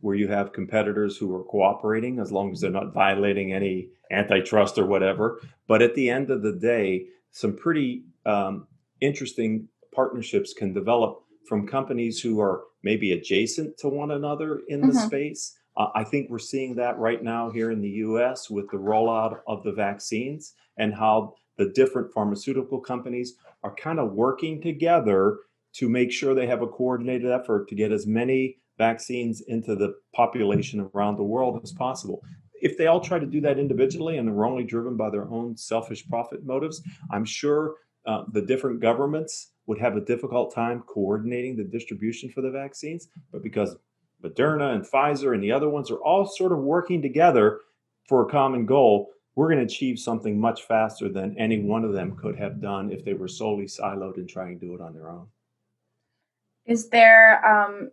where 0.02 0.16
you 0.16 0.28
have 0.28 0.54
competitors 0.54 1.18
who 1.18 1.34
are 1.34 1.44
cooperating 1.44 2.20
as 2.20 2.32
long 2.32 2.52
as 2.52 2.62
they're 2.62 2.70
not 2.70 2.94
violating 2.94 3.54
any 3.54 3.88
antitrust 4.12 4.78
or 4.78 4.86
whatever. 4.86 5.42
But 5.68 5.82
at 5.82 5.96
the 5.96 6.12
end 6.12 6.30
of 6.30 6.44
the 6.44 6.54
day, 6.54 7.08
some 7.32 7.56
pretty 7.56 8.04
um, 8.24 8.68
interesting 9.02 9.68
partnerships 9.96 10.54
can 10.54 10.74
develop 10.74 11.23
from 11.48 11.68
companies 11.68 12.20
who 12.20 12.40
are 12.40 12.64
maybe 12.84 13.14
adjacent 13.14 13.78
to 13.78 13.90
one 13.90 14.12
another 14.12 14.62
in 14.68 14.82
the 14.82 14.88
mm-hmm. 14.88 15.08
space. 15.08 15.58
Uh, 15.76 15.88
I 15.96 16.04
think 16.04 16.30
we're 16.30 16.40
seeing 16.40 16.76
that 16.76 16.98
right 17.00 17.24
now 17.24 17.50
here 17.50 17.72
in 17.72 17.82
the 17.82 17.90
US 17.90 18.50
with 18.50 18.70
the 18.70 18.78
rollout 18.78 19.40
of 19.48 19.64
the 19.64 19.72
vaccines 19.72 20.54
and 20.78 20.94
how 20.94 21.36
the 21.58 21.70
different 21.70 22.12
pharmaceutical 22.14 22.80
companies 22.80 23.36
are 23.64 23.76
kind 23.76 24.00
of 24.00 24.14
working 24.14 24.62
together 24.62 25.40
to 25.74 25.90
make 25.90 26.12
sure 26.12 26.34
they 26.34 26.48
have 26.48 26.62
a 26.62 26.68
coordinated 26.68 27.32
effort 27.32 27.68
to 27.70 27.76
get 27.76 27.92
as 27.92 28.06
many 28.06 28.58
vaccines 28.78 29.42
into 29.48 29.76
the 29.76 29.96
population 30.16 30.90
around 30.94 31.18
the 31.18 31.24
world 31.24 31.60
as 31.64 31.72
possible. 31.72 32.22
If 32.62 32.78
they 32.78 32.88
all 32.88 33.02
try 33.02 33.20
to 33.20 33.26
do 33.26 33.42
that 33.42 33.60
individually 33.60 34.18
and 34.18 34.28
they're 34.28 34.46
only 34.46 34.64
driven 34.64 34.96
by 34.96 35.10
their 35.10 35.30
own 35.30 35.58
selfish 35.58 36.08
profit 36.08 36.46
motives, 36.46 36.82
I'm 37.12 37.26
sure 37.26 37.76
uh, 38.06 38.24
the 38.32 38.42
different 38.42 38.80
governments 38.80 39.53
would 39.66 39.80
have 39.80 39.96
a 39.96 40.02
difficult 40.02 40.54
time 40.54 40.84
coordinating 40.88 41.56
the 41.56 41.64
distribution 41.64 42.30
for 42.30 42.42
the 42.42 42.52
vaccines. 42.52 43.08
But 43.32 43.44
because 43.44 43.76
Moderna 44.24 44.74
and 44.74 44.86
Pfizer 44.86 45.34
and 45.34 45.44
the 45.44 45.52
other 45.52 45.70
ones 45.70 45.92
are 45.92 46.04
all 46.04 46.26
sort 46.26 46.52
of 46.52 46.60
working 46.60 47.02
together 47.02 47.62
for 48.08 48.28
a 48.28 48.30
common 48.30 48.66
goal, 48.66 49.10
we're 49.36 49.48
going 49.48 49.66
to 49.66 49.66
achieve 49.66 49.98
something 49.98 50.40
much 50.40 50.64
faster 50.64 51.10
than 51.10 51.38
any 51.38 51.60
one 51.60 51.84
of 51.84 51.94
them 51.94 52.16
could 52.16 52.38
have 52.38 52.62
done 52.62 52.92
if 52.92 53.04
they 53.04 53.14
were 53.14 53.28
solely 53.28 53.66
siloed 53.66 54.18
and 54.18 54.30
trying 54.30 54.60
to 54.60 54.66
do 54.66 54.76
it 54.76 54.82
on 54.82 54.94
their 54.94 55.10
own. 55.10 55.28
Is 56.66 56.90
there 56.90 57.44
um, 57.46 57.90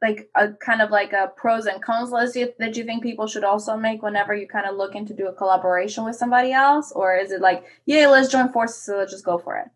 like 0.00 0.30
a 0.36 0.52
kind 0.52 0.80
of 0.80 0.90
like 0.90 1.12
a 1.12 1.32
pros 1.36 1.66
and 1.66 1.82
cons 1.82 2.12
list 2.12 2.38
that 2.58 2.76
you 2.76 2.84
think 2.84 3.02
people 3.02 3.26
should 3.26 3.44
also 3.44 3.76
make 3.76 4.02
whenever 4.02 4.34
you 4.34 4.46
kind 4.46 4.66
of 4.66 4.76
looking 4.76 5.04
to 5.06 5.14
do 5.14 5.26
a 5.26 5.32
collaboration 5.32 6.04
with 6.04 6.16
somebody 6.16 6.52
else, 6.52 6.92
or 6.92 7.16
is 7.16 7.32
it 7.32 7.40
like, 7.40 7.64
yeah, 7.84 8.06
let's 8.06 8.28
join 8.28 8.52
forces, 8.52 8.82
so 8.82 8.96
let's 8.96 9.12
just 9.12 9.24
go 9.24 9.38
for 9.38 9.56
it? 9.56 9.66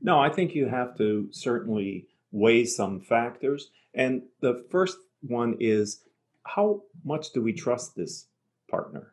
No, 0.00 0.20
I 0.20 0.30
think 0.30 0.54
you 0.54 0.68
have 0.68 0.96
to 0.98 1.28
certainly 1.30 2.06
weigh 2.30 2.64
some 2.64 3.00
factors, 3.00 3.70
and 3.94 4.22
the 4.40 4.64
first 4.70 4.98
one 5.22 5.56
is 5.58 6.02
how 6.44 6.82
much 7.04 7.32
do 7.32 7.42
we 7.42 7.52
trust 7.52 7.96
this 7.96 8.26
partner? 8.70 9.12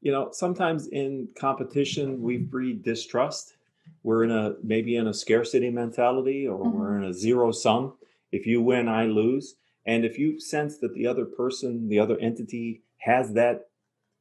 You 0.00 0.12
know, 0.12 0.30
sometimes 0.32 0.86
in 0.88 1.28
competition 1.38 2.22
we 2.22 2.36
breed 2.36 2.82
distrust. 2.82 3.54
We're 4.02 4.24
in 4.24 4.30
a 4.30 4.54
maybe 4.62 4.96
in 4.96 5.06
a 5.06 5.14
scarcity 5.14 5.70
mentality, 5.70 6.46
or 6.46 6.58
mm-hmm. 6.58 6.78
we're 6.78 6.98
in 6.98 7.04
a 7.04 7.14
zero 7.14 7.52
sum 7.52 7.94
if 8.32 8.46
you 8.46 8.60
win, 8.60 8.88
I 8.88 9.06
lose. 9.06 9.56
And 9.86 10.04
if 10.04 10.18
you 10.18 10.40
sense 10.40 10.78
that 10.78 10.94
the 10.94 11.06
other 11.06 11.24
person, 11.24 11.88
the 11.88 11.98
other 11.98 12.18
entity 12.18 12.82
has 12.98 13.32
that 13.34 13.68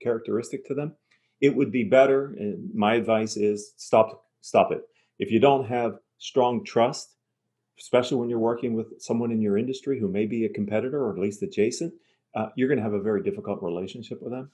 characteristic 0.01 0.65
to 0.67 0.74
them, 0.74 0.93
it 1.41 1.55
would 1.55 1.72
be 1.72 1.84
better. 1.84 2.36
And 2.38 2.74
my 2.74 2.95
advice 2.95 3.36
is 3.36 3.74
stop, 3.77 4.25
stop 4.41 4.72
it. 4.72 4.88
If 5.19 5.31
you 5.31 5.39
don't 5.39 5.65
have 5.67 6.00
strong 6.17 6.63
trust, 6.63 7.15
especially 7.79 8.17
when 8.17 8.29
you're 8.29 8.39
working 8.39 8.74
with 8.74 9.01
someone 9.01 9.31
in 9.31 9.41
your 9.41 9.57
industry 9.57 10.00
who 10.00 10.07
may 10.07 10.25
be 10.25 10.45
a 10.45 10.50
competitor 10.50 11.03
or 11.03 11.13
at 11.13 11.19
least 11.19 11.43
adjacent, 11.43 11.93
uh, 12.36 12.48
you're 12.55 12.67
going 12.67 12.77
to 12.77 12.84
have 12.84 12.93
a 12.93 13.01
very 13.01 13.24
difficult 13.24 13.62
relationship 13.62 14.22
with 14.22 14.31
them. 14.31 14.51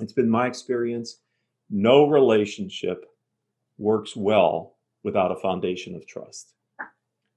It's 0.00 0.12
been 0.12 0.30
my 0.30 0.46
experience. 0.46 1.18
No 1.68 2.06
relationship 2.06 3.04
works 3.78 4.14
well 4.16 4.76
without 5.02 5.32
a 5.32 5.36
foundation 5.36 5.94
of 5.94 6.06
trust. 6.06 6.54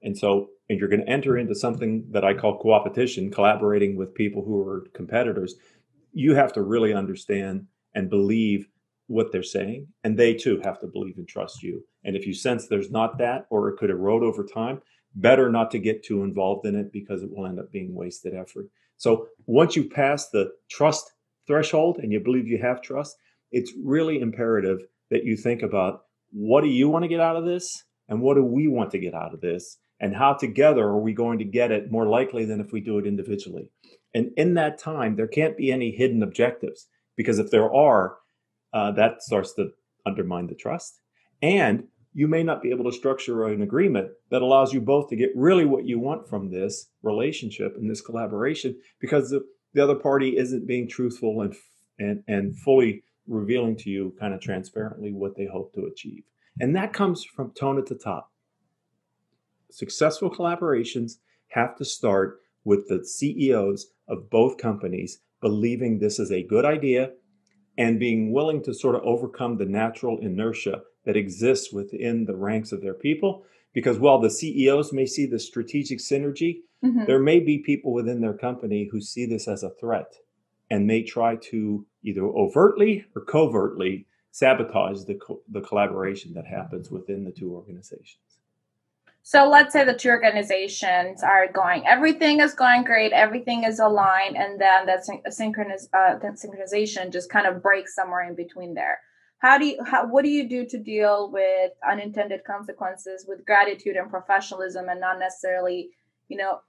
And 0.02 0.16
so, 0.16 0.50
and 0.68 0.78
you're 0.78 0.88
going 0.88 1.04
to 1.04 1.10
enter 1.10 1.38
into 1.38 1.54
something 1.54 2.04
that 2.10 2.24
I 2.24 2.34
call 2.34 2.58
co-opetition, 2.58 3.30
collaborating 3.30 3.96
with 3.96 4.14
people 4.14 4.44
who 4.44 4.60
are 4.60 4.86
competitors. 4.92 5.54
You 6.12 6.34
have 6.34 6.52
to 6.52 6.62
really 6.62 6.92
understand 6.92 7.66
and 7.94 8.10
believe 8.10 8.68
what 9.06 9.32
they're 9.32 9.42
saying, 9.42 9.86
and 10.02 10.16
they 10.16 10.34
too 10.34 10.60
have 10.64 10.80
to 10.80 10.86
believe 10.86 11.18
and 11.18 11.28
trust 11.28 11.62
you. 11.62 11.84
And 12.04 12.16
if 12.16 12.26
you 12.26 12.34
sense 12.34 12.66
there's 12.66 12.90
not 12.90 13.18
that, 13.18 13.46
or 13.50 13.68
it 13.68 13.76
could 13.76 13.90
erode 13.90 14.22
over 14.22 14.44
time, 14.44 14.80
better 15.14 15.50
not 15.50 15.70
to 15.70 15.78
get 15.78 16.04
too 16.04 16.22
involved 16.22 16.66
in 16.66 16.74
it 16.74 16.92
because 16.92 17.22
it 17.22 17.30
will 17.30 17.46
end 17.46 17.58
up 17.58 17.70
being 17.70 17.94
wasted 17.94 18.34
effort. 18.34 18.66
So 18.96 19.28
once 19.46 19.76
you 19.76 19.88
pass 19.88 20.30
the 20.30 20.50
trust 20.70 21.12
threshold 21.46 21.98
and 21.98 22.12
you 22.12 22.20
believe 22.20 22.46
you 22.46 22.58
have 22.58 22.82
trust, 22.82 23.16
it's 23.52 23.72
really 23.82 24.20
imperative 24.20 24.80
that 25.10 25.24
you 25.24 25.36
think 25.36 25.62
about 25.62 26.02
what 26.32 26.62
do 26.62 26.68
you 26.68 26.88
want 26.88 27.04
to 27.04 27.08
get 27.08 27.20
out 27.20 27.36
of 27.36 27.44
this 27.44 27.84
and 28.08 28.20
what 28.20 28.34
do 28.34 28.44
we 28.44 28.66
want 28.66 28.90
to 28.90 28.98
get 28.98 29.14
out 29.14 29.34
of 29.34 29.40
this 29.40 29.78
and 30.00 30.16
how 30.16 30.34
together 30.34 30.84
are 30.84 30.98
we 30.98 31.12
going 31.12 31.38
to 31.38 31.44
get 31.44 31.70
it 31.70 31.92
more 31.92 32.06
likely 32.06 32.44
than 32.44 32.60
if 32.60 32.72
we 32.72 32.80
do 32.80 32.98
it 32.98 33.06
individually. 33.06 33.70
And 34.12 34.30
in 34.36 34.54
that 34.54 34.78
time, 34.78 35.16
there 35.16 35.28
can't 35.28 35.56
be 35.56 35.70
any 35.70 35.92
hidden 35.92 36.22
objectives 36.22 36.88
because 37.16 37.38
if 37.38 37.50
there 37.50 37.72
are, 37.72 38.16
uh, 38.74 38.90
that 38.92 39.22
starts 39.22 39.54
to 39.54 39.70
undermine 40.04 40.48
the 40.48 40.54
trust. 40.54 41.00
And 41.40 41.84
you 42.12 42.28
may 42.28 42.42
not 42.42 42.62
be 42.62 42.70
able 42.70 42.84
to 42.84 42.96
structure 42.96 43.46
an 43.46 43.62
agreement 43.62 44.10
that 44.30 44.42
allows 44.42 44.72
you 44.72 44.80
both 44.80 45.08
to 45.08 45.16
get 45.16 45.30
really 45.34 45.64
what 45.64 45.86
you 45.86 45.98
want 45.98 46.28
from 46.28 46.50
this 46.50 46.90
relationship 47.02 47.74
and 47.76 47.90
this 47.90 48.00
collaboration 48.00 48.78
because 49.00 49.30
the, 49.30 49.44
the 49.72 49.82
other 49.82 49.94
party 49.94 50.36
isn't 50.36 50.66
being 50.66 50.88
truthful 50.88 51.40
and, 51.40 51.54
and, 51.98 52.22
and 52.28 52.58
fully 52.58 53.02
revealing 53.26 53.76
to 53.76 53.90
you 53.90 54.14
kind 54.20 54.34
of 54.34 54.40
transparently 54.40 55.12
what 55.12 55.36
they 55.36 55.46
hope 55.46 55.72
to 55.74 55.86
achieve. 55.86 56.22
And 56.60 56.76
that 56.76 56.92
comes 56.92 57.24
from 57.24 57.52
tone 57.52 57.78
at 57.78 57.86
the 57.86 57.96
top 57.96 58.30
successful 59.74 60.30
collaborations 60.30 61.14
have 61.48 61.76
to 61.76 61.84
start 61.84 62.38
with 62.64 62.86
the 62.88 63.04
CEOs 63.04 63.88
of 64.08 64.30
both 64.30 64.56
companies 64.56 65.20
believing 65.40 65.98
this 65.98 66.18
is 66.18 66.30
a 66.30 66.44
good 66.44 66.64
idea 66.64 67.10
and 67.76 67.98
being 67.98 68.32
willing 68.32 68.62
to 68.62 68.74
sort 68.74 68.94
of 68.94 69.02
overcome 69.02 69.56
the 69.56 69.64
natural 69.64 70.18
inertia 70.20 70.82
that 71.04 71.16
exists 71.16 71.72
within 71.72 72.24
the 72.24 72.36
ranks 72.36 72.72
of 72.72 72.80
their 72.80 72.94
people. 72.94 73.44
Because 73.72 73.98
while 73.98 74.20
the 74.20 74.30
CEOs 74.30 74.92
may 74.92 75.06
see 75.06 75.26
the 75.26 75.38
strategic 75.38 75.98
synergy, 75.98 76.60
mm-hmm. 76.84 77.04
there 77.06 77.18
may 77.18 77.40
be 77.40 77.58
people 77.58 77.92
within 77.92 78.20
their 78.20 78.34
company 78.34 78.88
who 78.90 79.00
see 79.00 79.26
this 79.26 79.48
as 79.48 79.62
a 79.62 79.70
threat 79.70 80.14
and 80.70 80.86
may 80.86 81.02
try 81.02 81.36
to 81.36 81.84
either 82.02 82.22
overtly 82.22 83.04
or 83.14 83.22
covertly 83.22 84.06
sabotage 84.30 85.04
the, 85.04 85.14
co- 85.14 85.40
the 85.50 85.60
collaboration 85.60 86.32
that 86.34 86.46
happens 86.46 86.90
within 86.90 87.24
the 87.24 87.32
two 87.32 87.52
organizations. 87.52 88.33
So 89.26 89.48
let's 89.48 89.72
say 89.72 89.84
the 89.84 89.94
two 89.94 90.10
organizations 90.10 91.22
are 91.22 91.50
going, 91.50 91.86
everything 91.86 92.40
is 92.40 92.52
going 92.52 92.84
great, 92.84 93.10
everything 93.12 93.64
is 93.64 93.80
aligned, 93.80 94.36
and 94.36 94.60
then 94.60 94.84
that 94.84 95.00
uh, 95.08 96.18
that 96.18 96.34
synchronization 96.34 97.10
just 97.10 97.30
kind 97.30 97.46
of 97.46 97.62
breaks 97.62 97.94
somewhere 97.94 98.28
in 98.28 98.34
between 98.36 98.74
there. 98.74 98.98
How 99.38 99.56
do 99.56 99.64
you, 99.64 99.78
how, 99.82 100.06
what 100.06 100.24
do 100.24 100.28
you 100.28 100.46
do 100.46 100.66
to 100.66 100.78
deal 100.78 101.30
with 101.32 101.72
unintended 101.90 102.44
consequences 102.44 103.24
with 103.26 103.46
gratitude 103.46 103.96
and 103.96 104.10
professionalism, 104.10 104.90
and 104.90 105.00
not 105.00 105.18
necessarily, 105.18 105.88
you 106.28 106.36
know, 106.36 106.60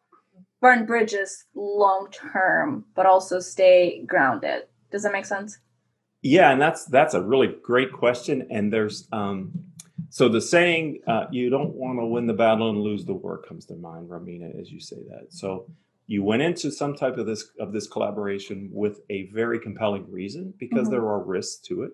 burn 0.62 0.86
bridges 0.86 1.44
long 1.56 2.08
term, 2.10 2.86
but 2.96 3.06
also 3.06 3.42
stay 3.42 4.06
grounded? 4.08 4.64
Does 4.92 5.04
that 5.04 5.12
make 5.12 5.26
sense? 5.26 5.60
Yeah, 6.22 6.54
and 6.54 6.62
that's 6.62 6.86
that's 6.86 7.14
a 7.14 7.22
really 7.22 7.54
great 7.62 7.92
question, 7.92 8.48
and 8.50 8.72
there's 8.72 9.10
um, 9.12 9.52
so 10.16 10.30
the 10.30 10.40
saying, 10.40 11.02
uh, 11.08 11.26
you 11.30 11.50
don't 11.50 11.76
want 11.76 12.00
to 12.00 12.06
win 12.06 12.26
the 12.26 12.34
battle 12.34 12.70
and 12.70 12.80
lose 12.80 13.04
the 13.04 13.14
war 13.14 13.38
comes 13.38 13.66
to 13.66 13.76
mind, 13.76 14.08
Romina, 14.08 14.58
as 14.58 14.72
you 14.72 14.80
say 14.80 14.96
that. 15.10 15.34
So 15.34 15.70
you 16.08 16.24
went 16.24 16.42
into 16.42 16.72
some 16.72 16.96
type 16.96 17.18
of 17.18 17.26
this 17.26 17.50
of 17.60 17.74
this 17.74 17.86
collaboration 17.86 18.70
with 18.72 19.02
a 19.10 19.30
very 19.34 19.60
compelling 19.60 20.10
reason 20.10 20.54
because 20.58 20.84
mm-hmm. 20.84 20.92
there 20.92 21.02
are 21.02 21.22
risks 21.22 21.60
to 21.68 21.84
it. 21.84 21.92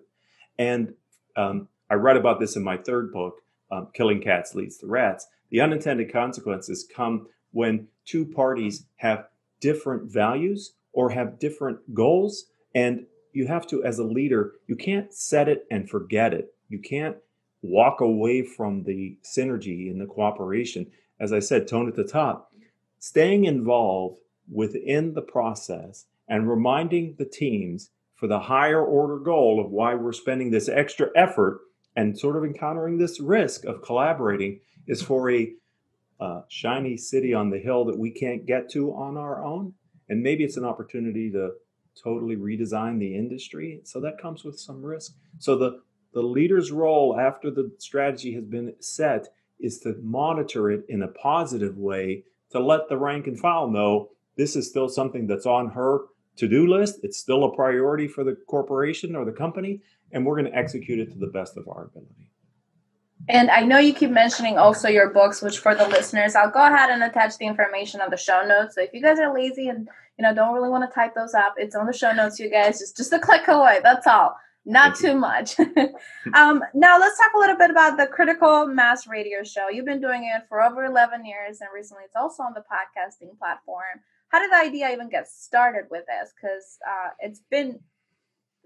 And 0.56 0.94
um, 1.36 1.66
I 1.90 1.94
write 1.96 2.16
about 2.16 2.38
this 2.38 2.54
in 2.54 2.62
my 2.62 2.76
third 2.76 3.12
book, 3.12 3.40
um, 3.72 3.88
Killing 3.92 4.20
Cats 4.20 4.54
Leads 4.54 4.76
to 4.76 4.86
Rats. 4.86 5.26
The 5.50 5.60
unintended 5.60 6.12
consequences 6.12 6.88
come 6.94 7.26
when 7.50 7.88
two 8.04 8.24
parties 8.24 8.86
have 8.98 9.26
different 9.60 10.12
values 10.12 10.74
or 10.92 11.10
have 11.10 11.40
different 11.40 11.92
goals. 11.92 12.44
And 12.72 13.04
you 13.32 13.48
have 13.48 13.66
to, 13.66 13.82
as 13.82 13.98
a 13.98 14.04
leader, 14.04 14.52
you 14.68 14.76
can't 14.76 15.12
set 15.12 15.48
it 15.48 15.66
and 15.72 15.90
forget 15.90 16.32
it. 16.32 16.54
You 16.68 16.78
can't 16.78 17.16
walk 17.62 18.00
away 18.00 18.42
from 18.42 18.82
the 18.82 19.16
synergy 19.22 19.90
and 19.90 20.00
the 20.00 20.06
cooperation. 20.06 20.90
As 21.20 21.32
I 21.32 21.38
said, 21.38 21.68
tone 21.68 21.88
at 21.88 21.94
the 21.94 22.04
top, 22.04 22.52
staying 22.98 23.44
involved 23.44 24.18
within 24.50 25.14
the 25.14 25.22
process 25.22 26.06
and 26.28 26.48
reminding 26.48 27.14
the 27.18 27.24
teams 27.24 27.90
for 28.16 28.26
the 28.26 28.40
higher 28.40 28.84
order 28.84 29.18
goal 29.18 29.60
of 29.60 29.70
why 29.70 29.94
we're 29.94 30.12
spending 30.12 30.50
this 30.50 30.68
extra 30.68 31.08
effort 31.16 31.60
and 31.96 32.18
sort 32.18 32.36
of 32.36 32.44
encountering 32.44 32.98
this 32.98 33.20
risk 33.20 33.64
of 33.64 33.82
collaborating 33.82 34.60
is 34.86 35.02
for 35.02 35.30
a 35.30 35.52
uh, 36.20 36.42
shiny 36.48 36.96
city 36.96 37.34
on 37.34 37.50
the 37.50 37.58
hill 37.58 37.84
that 37.84 37.98
we 37.98 38.10
can't 38.10 38.46
get 38.46 38.70
to 38.70 38.94
on 38.94 39.16
our 39.16 39.44
own. 39.44 39.74
And 40.08 40.22
maybe 40.22 40.44
it's 40.44 40.56
an 40.56 40.64
opportunity 40.64 41.30
to 41.32 41.50
totally 42.02 42.36
redesign 42.36 42.98
the 42.98 43.16
industry. 43.16 43.80
So 43.84 44.00
that 44.00 44.20
comes 44.20 44.44
with 44.44 44.58
some 44.58 44.84
risk. 44.84 45.14
So 45.38 45.56
the 45.56 45.80
the 46.12 46.22
leader's 46.22 46.70
role 46.70 47.18
after 47.18 47.50
the 47.50 47.72
strategy 47.78 48.34
has 48.34 48.44
been 48.44 48.74
set 48.80 49.28
is 49.60 49.78
to 49.80 49.96
monitor 50.02 50.70
it 50.70 50.84
in 50.88 51.02
a 51.02 51.08
positive 51.08 51.78
way 51.78 52.24
to 52.50 52.60
let 52.60 52.88
the 52.88 52.98
rank 52.98 53.26
and 53.26 53.38
file 53.38 53.68
know 53.68 54.10
this 54.36 54.56
is 54.56 54.68
still 54.68 54.88
something 54.88 55.26
that's 55.26 55.46
on 55.46 55.70
her 55.70 56.00
to-do 56.36 56.66
list. 56.66 57.00
It's 57.02 57.18
still 57.18 57.44
a 57.44 57.54
priority 57.54 58.08
for 58.08 58.24
the 58.24 58.36
corporation 58.46 59.14
or 59.14 59.24
the 59.24 59.32
company 59.32 59.80
and 60.12 60.26
we're 60.26 60.38
going 60.38 60.50
to 60.50 60.58
execute 60.58 60.98
it 60.98 61.12
to 61.12 61.18
the 61.18 61.26
best 61.26 61.56
of 61.56 61.66
our 61.68 61.84
ability. 61.84 62.28
And 63.28 63.50
i 63.50 63.60
know 63.60 63.78
you 63.78 63.94
keep 63.94 64.10
mentioning 64.10 64.58
also 64.58 64.88
your 64.88 65.10
books 65.10 65.40
which 65.42 65.58
for 65.58 65.76
the 65.76 65.86
listeners 65.86 66.34
i'll 66.34 66.50
go 66.50 66.64
ahead 66.64 66.90
and 66.90 67.04
attach 67.04 67.38
the 67.38 67.46
information 67.46 68.00
on 68.00 68.10
the 68.10 68.16
show 68.16 68.44
notes. 68.44 68.74
So 68.74 68.82
if 68.82 68.92
you 68.92 69.00
guys 69.00 69.20
are 69.20 69.32
lazy 69.32 69.68
and 69.68 69.88
you 70.18 70.24
know 70.24 70.34
don't 70.34 70.52
really 70.54 70.68
want 70.68 70.88
to 70.88 70.92
type 70.92 71.14
those 71.14 71.32
up 71.32 71.54
it's 71.56 71.76
on 71.76 71.86
the 71.86 71.92
show 71.92 72.12
notes 72.12 72.40
you 72.40 72.50
guys. 72.50 72.80
Just 72.80 72.96
just 72.96 73.12
a 73.12 73.20
click 73.20 73.46
away 73.46 73.78
that's 73.82 74.06
all 74.08 74.36
Not 74.64 74.96
too 74.96 75.14
much. 75.14 75.58
um, 76.34 76.62
now 76.72 76.98
let's 76.98 77.18
talk 77.18 77.32
a 77.34 77.38
little 77.38 77.56
bit 77.56 77.70
about 77.70 77.96
the 77.96 78.06
Critical 78.06 78.66
Mass 78.66 79.08
Radio 79.08 79.42
Show. 79.42 79.68
You've 79.68 79.86
been 79.86 80.00
doing 80.00 80.30
it 80.32 80.44
for 80.48 80.62
over 80.62 80.84
11 80.84 81.24
years, 81.26 81.60
and 81.60 81.68
recently 81.74 82.04
it's 82.04 82.14
also 82.14 82.44
on 82.44 82.54
the 82.54 82.60
podcasting 82.60 83.36
platform. 83.38 84.00
How 84.28 84.40
did 84.40 84.52
the 84.52 84.56
idea 84.56 84.90
even 84.92 85.08
get 85.08 85.28
started 85.28 85.86
with 85.90 86.04
this? 86.06 86.32
Because 86.40 86.78
uh, 86.88 87.10
it's 87.18 87.42
been 87.50 87.80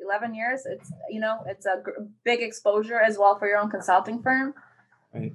11 0.04 0.34
years. 0.34 0.62
It's 0.66 0.92
you 1.10 1.20
know 1.20 1.42
it's 1.46 1.66
a 1.66 1.82
g- 1.84 1.92
big 2.24 2.42
exposure 2.42 3.00
as 3.00 3.18
well 3.18 3.38
for 3.38 3.48
your 3.48 3.58
own 3.58 3.70
consulting 3.70 4.22
firm. 4.22 4.54
Right. 5.14 5.34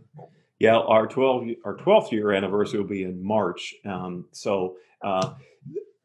Yeah, 0.60 0.78
our 0.78 1.08
12 1.08 1.48
our 1.66 1.76
12th 1.76 2.12
year 2.12 2.32
anniversary 2.34 2.80
will 2.80 2.88
be 2.88 3.04
in 3.04 3.24
March. 3.26 3.74
Um, 3.84 4.26
so 4.32 4.78
uh, 5.04 5.34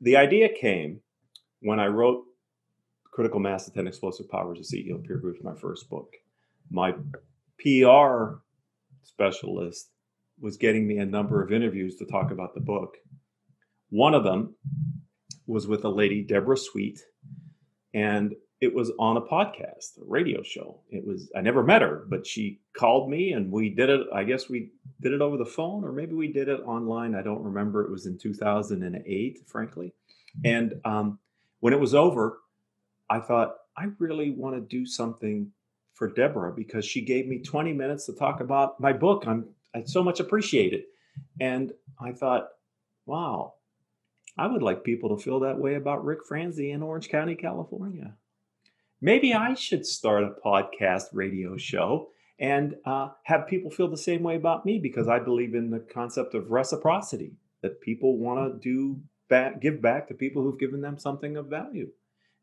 the 0.00 0.16
idea 0.16 0.48
came 0.48 1.00
when 1.60 1.78
I 1.78 1.86
wrote 1.86 2.25
Critical 3.16 3.40
Mass 3.40 3.64
and 3.64 3.75
10 3.75 3.87
Explosive 3.87 4.28
Powers 4.28 4.58
of 4.58 4.66
CEO 4.66 5.02
Peer 5.02 5.16
Group, 5.16 5.42
my 5.42 5.54
first 5.54 5.88
book. 5.88 6.12
My 6.70 6.92
PR 7.58 8.40
specialist 9.04 9.88
was 10.38 10.58
getting 10.58 10.87
me 10.87 10.99
a 10.99 11.06
number 11.06 11.42
of 11.42 11.50
interviews 11.50 11.96
to 11.96 12.04
talk 12.04 12.30
about 12.30 12.54
the 12.54 12.61
book. 12.61 12.99
One 13.88 14.12
of 14.12 14.23
them 14.23 14.54
was 15.46 15.66
with 15.66 15.87
a 15.87 15.88
lady, 15.88 16.25
Deborah 16.25 16.58
Sweet, 16.58 17.00
and 17.94 18.35
it 18.61 18.75
was 18.75 18.92
on 18.99 19.16
a 19.16 19.23
podcast, 19.23 19.99
a 19.99 20.04
radio 20.04 20.42
show. 20.42 20.82
It 20.90 21.02
was 21.02 21.32
I 21.35 21.40
never 21.40 21.62
met 21.62 21.80
her, 21.80 22.04
but 22.11 22.26
she 22.26 22.61
called 22.76 23.08
me 23.08 23.32
and 23.32 23.50
we 23.50 23.70
did 23.70 23.88
it. 23.88 24.02
I 24.14 24.25
guess 24.25 24.50
we 24.50 24.73
did 25.00 25.14
it 25.14 25.23
over 25.23 25.38
the 25.38 25.46
phone, 25.46 25.85
or 25.85 25.92
maybe 25.92 26.12
we 26.12 26.30
did 26.30 26.49
it 26.49 26.61
online. 26.66 27.14
I 27.14 27.23
don't 27.23 27.42
remember. 27.42 27.82
It 27.82 27.90
was 27.90 28.04
in 28.04 28.18
2008, 28.18 29.38
frankly. 29.46 29.94
And 30.44 30.75
um, 30.85 31.18
when 31.61 31.73
it 31.73 31.80
was 31.80 31.94
over, 31.94 32.40
I 33.08 33.20
thought 33.20 33.56
I 33.76 33.86
really 33.98 34.30
want 34.30 34.56
to 34.56 34.60
do 34.60 34.86
something 34.86 35.52
for 35.94 36.12
Deborah 36.12 36.52
because 36.52 36.84
she 36.84 37.00
gave 37.00 37.26
me 37.26 37.38
20 37.38 37.72
minutes 37.72 38.06
to 38.06 38.12
talk 38.12 38.40
about 38.40 38.78
my 38.80 38.92
book. 38.92 39.25
I'm 39.26 39.46
I 39.75 39.82
so 39.84 40.02
much 40.02 40.20
appreciate 40.20 40.72
it. 40.72 40.86
And 41.40 41.72
I 42.00 42.12
thought, 42.12 42.48
wow, 43.04 43.54
I 44.38 44.46
would 44.46 44.62
like 44.62 44.84
people 44.84 45.16
to 45.16 45.22
feel 45.22 45.40
that 45.40 45.58
way 45.58 45.75
about 45.75 46.04
Rick 46.04 46.20
Franzi 46.26 46.70
in 46.70 46.82
Orange 46.82 47.08
County, 47.08 47.34
California. 47.34 48.14
Maybe 49.00 49.34
I 49.34 49.54
should 49.54 49.86
start 49.86 50.25
a 50.25 50.34
podcast 50.44 51.04
radio 51.12 51.56
show 51.56 52.08
and 52.38 52.76
uh, 52.84 53.10
have 53.25 53.46
people 53.46 53.70
feel 53.70 53.88
the 53.88 53.96
same 53.96 54.22
way 54.22 54.36
about 54.36 54.66
me 54.66 54.78
because 54.78 55.08
I 55.08 55.18
believe 55.18 55.54
in 55.54 55.70
the 55.70 55.80
concept 55.80 56.34
of 56.34 56.50
reciprocity 56.50 57.32
that 57.62 57.80
people 57.80 58.18
want 58.18 58.52
to 58.52 58.58
do 58.58 59.00
back, 59.28 59.60
give 59.60 59.80
back 59.80 60.08
to 60.08 60.14
people 60.14 60.42
who've 60.42 60.58
given 60.58 60.80
them 60.80 60.98
something 60.98 61.36
of 61.36 61.46
value. 61.46 61.88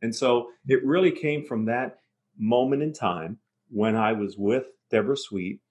And 0.04 0.14
so 0.14 0.50
it 0.68 0.86
really 0.86 1.12
came 1.12 1.46
from 1.46 1.66
that 1.66 2.00
moment 2.38 2.84
in 2.84 2.94
time 2.94 3.40
when 3.70 3.96
I 3.96 4.12
was 4.12 4.38
with 4.38 4.66
Deborah 4.92 5.18
Sweet 5.18 5.62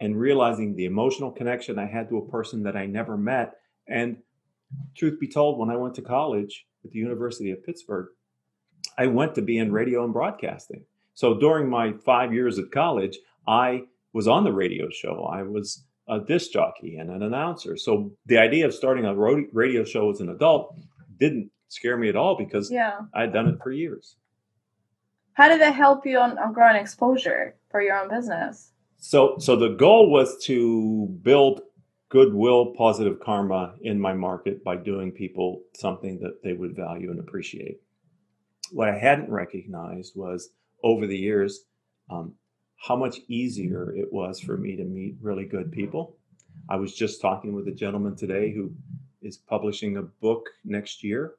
and 0.00 0.20
realizing 0.20 0.74
the 0.74 0.84
emotional 0.84 1.30
connection 1.30 1.78
I 1.78 1.86
had 1.86 2.08
to 2.10 2.18
a 2.18 2.28
person 2.28 2.64
that 2.64 2.76
I 2.76 2.86
never 2.86 3.16
met. 3.16 3.54
And 3.88 4.18
truth 4.96 5.18
be 5.20 5.28
told, 5.28 5.58
when 5.58 5.70
I 5.70 5.76
went 5.76 5.94
to 5.94 6.02
college 6.02 6.66
at 6.84 6.90
the 6.90 6.98
University 6.98 7.52
of 7.52 7.64
Pittsburgh, 7.64 8.08
I 8.98 9.06
went 9.06 9.36
to 9.36 9.42
be 9.42 9.56
in 9.56 9.72
radio 9.72 10.04
and 10.04 10.12
broadcasting. 10.12 10.84
So 11.14 11.38
during 11.38 11.70
my 11.70 11.94
five 12.04 12.34
years 12.34 12.58
at 12.58 12.72
college, 12.72 13.16
I 13.46 13.84
was 14.12 14.26
on 14.26 14.44
the 14.44 14.52
radio 14.52 14.90
show. 14.90 15.30
I 15.32 15.44
was 15.44 15.84
a 16.08 16.20
disc 16.20 16.50
jockey 16.50 16.96
and 16.96 17.10
an 17.10 17.22
announcer. 17.22 17.76
So 17.76 18.12
the 18.26 18.38
idea 18.38 18.66
of 18.66 18.74
starting 18.74 19.04
a 19.04 19.14
radio 19.14 19.84
show 19.84 20.10
as 20.10 20.20
an 20.20 20.28
adult 20.28 20.76
didn't 21.18 21.50
scare 21.68 21.96
me 21.96 22.08
at 22.08 22.16
all 22.16 22.36
because 22.36 22.70
yeah. 22.70 23.00
I'd 23.14 23.32
done 23.32 23.48
it 23.48 23.58
for 23.62 23.72
years. 23.72 24.16
How 25.34 25.48
did 25.48 25.60
that 25.60 25.74
help 25.74 26.06
you 26.06 26.18
on, 26.18 26.38
on 26.38 26.52
growing 26.52 26.76
exposure 26.76 27.56
for 27.70 27.82
your 27.82 27.98
own 27.98 28.08
business? 28.08 28.72
So, 28.96 29.36
so 29.38 29.56
the 29.56 29.74
goal 29.74 30.10
was 30.10 30.42
to 30.44 31.06
build 31.22 31.60
goodwill, 32.08 32.74
positive 32.76 33.20
karma 33.20 33.74
in 33.82 34.00
my 34.00 34.14
market 34.14 34.64
by 34.64 34.76
doing 34.76 35.12
people 35.12 35.62
something 35.74 36.18
that 36.20 36.42
they 36.42 36.52
would 36.52 36.74
value 36.74 37.10
and 37.10 37.20
appreciate. 37.20 37.80
What 38.72 38.88
I 38.88 38.98
hadn't 38.98 39.30
recognized 39.30 40.12
was 40.16 40.50
over 40.82 41.06
the 41.06 41.18
years 41.18 41.64
um, 42.10 42.34
how 42.76 42.96
much 42.96 43.18
easier 43.28 43.94
it 43.94 44.12
was 44.12 44.40
for 44.40 44.56
me 44.56 44.76
to 44.76 44.84
meet 44.84 45.16
really 45.20 45.44
good 45.44 45.72
people. 45.72 46.16
I 46.68 46.76
was 46.76 46.94
just 46.94 47.20
talking 47.20 47.54
with 47.54 47.68
a 47.68 47.72
gentleman 47.72 48.16
today 48.16 48.52
who 48.52 48.72
is 49.22 49.36
publishing 49.36 49.96
a 49.96 50.02
book 50.02 50.48
next 50.64 51.02
year, 51.02 51.34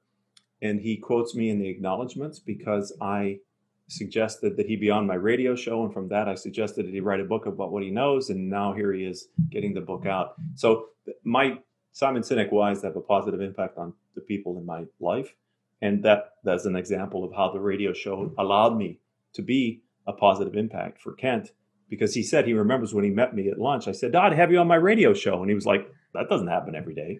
and 0.62 0.80
he 0.80 0.98
quotes 0.98 1.36
me 1.36 1.50
in 1.50 1.60
the 1.60 1.70
acknowledgments 1.70 2.40
because 2.40 2.96
I 3.02 3.40
suggested 3.88 4.58
that 4.58 4.68
he 4.68 4.76
be 4.76 4.90
on 4.90 5.08
my 5.08 5.16
radio 5.16 5.56
show. 5.56 5.84
And 5.84 5.94
from 5.94 6.10
that, 6.10 6.28
I 6.28 6.36
suggested 6.36 6.86
that 6.86 6.94
he 6.94 7.00
write 7.00 7.22
a 7.22 7.26
book 7.26 7.46
about 7.46 7.72
what 7.72 7.84
he 7.84 7.90
knows. 7.90 8.30
And 8.30 8.50
now 8.50 8.74
here 8.74 8.92
he 8.94 9.06
is 9.06 9.30
getting 9.50 9.74
the 9.74 9.82
book 9.82 10.06
out. 10.06 10.36
So 10.56 10.88
my 11.24 11.60
Simon 11.94 12.22
Sinek 12.22 12.52
wise 12.52 12.84
have 12.84 12.96
a 12.96 13.02
positive 13.02 13.42
impact 13.42 13.78
on 13.78 13.94
the 14.16 14.22
people 14.22 14.58
in 14.58 14.66
my 14.66 14.86
life. 15.00 15.34
And 15.82 16.04
that 16.04 16.32
that's 16.44 16.66
an 16.66 16.76
example 16.76 17.24
of 17.24 17.34
how 17.34 17.52
the 17.52 17.60
radio 17.60 17.94
show 17.94 18.34
allowed 18.38 18.78
me 18.78 19.00
to 19.34 19.42
be 19.42 19.82
a 20.08 20.14
positive 20.14 20.56
impact 20.56 21.00
for 21.00 21.14
Kent 21.14 21.52
because 21.90 22.14
he 22.14 22.24
said 22.24 22.46
he 22.46 22.54
remembers 22.54 22.94
when 22.94 23.04
he 23.04 23.12
met 23.12 23.36
me 23.36 23.50
at 23.50 23.60
lunch. 23.60 23.88
I 23.88 23.92
said, 23.92 24.16
I'd 24.16 24.34
have 24.34 24.52
you 24.52 24.60
on 24.60 24.68
my 24.68 24.76
radio 24.76 25.14
show. 25.14 25.42
And 25.42 25.50
he 25.50 25.56
was 25.56 25.66
like, 25.66 25.88
that 26.14 26.30
doesn't 26.30 26.48
happen 26.48 26.76
every 26.76 26.96
day. 26.96 27.20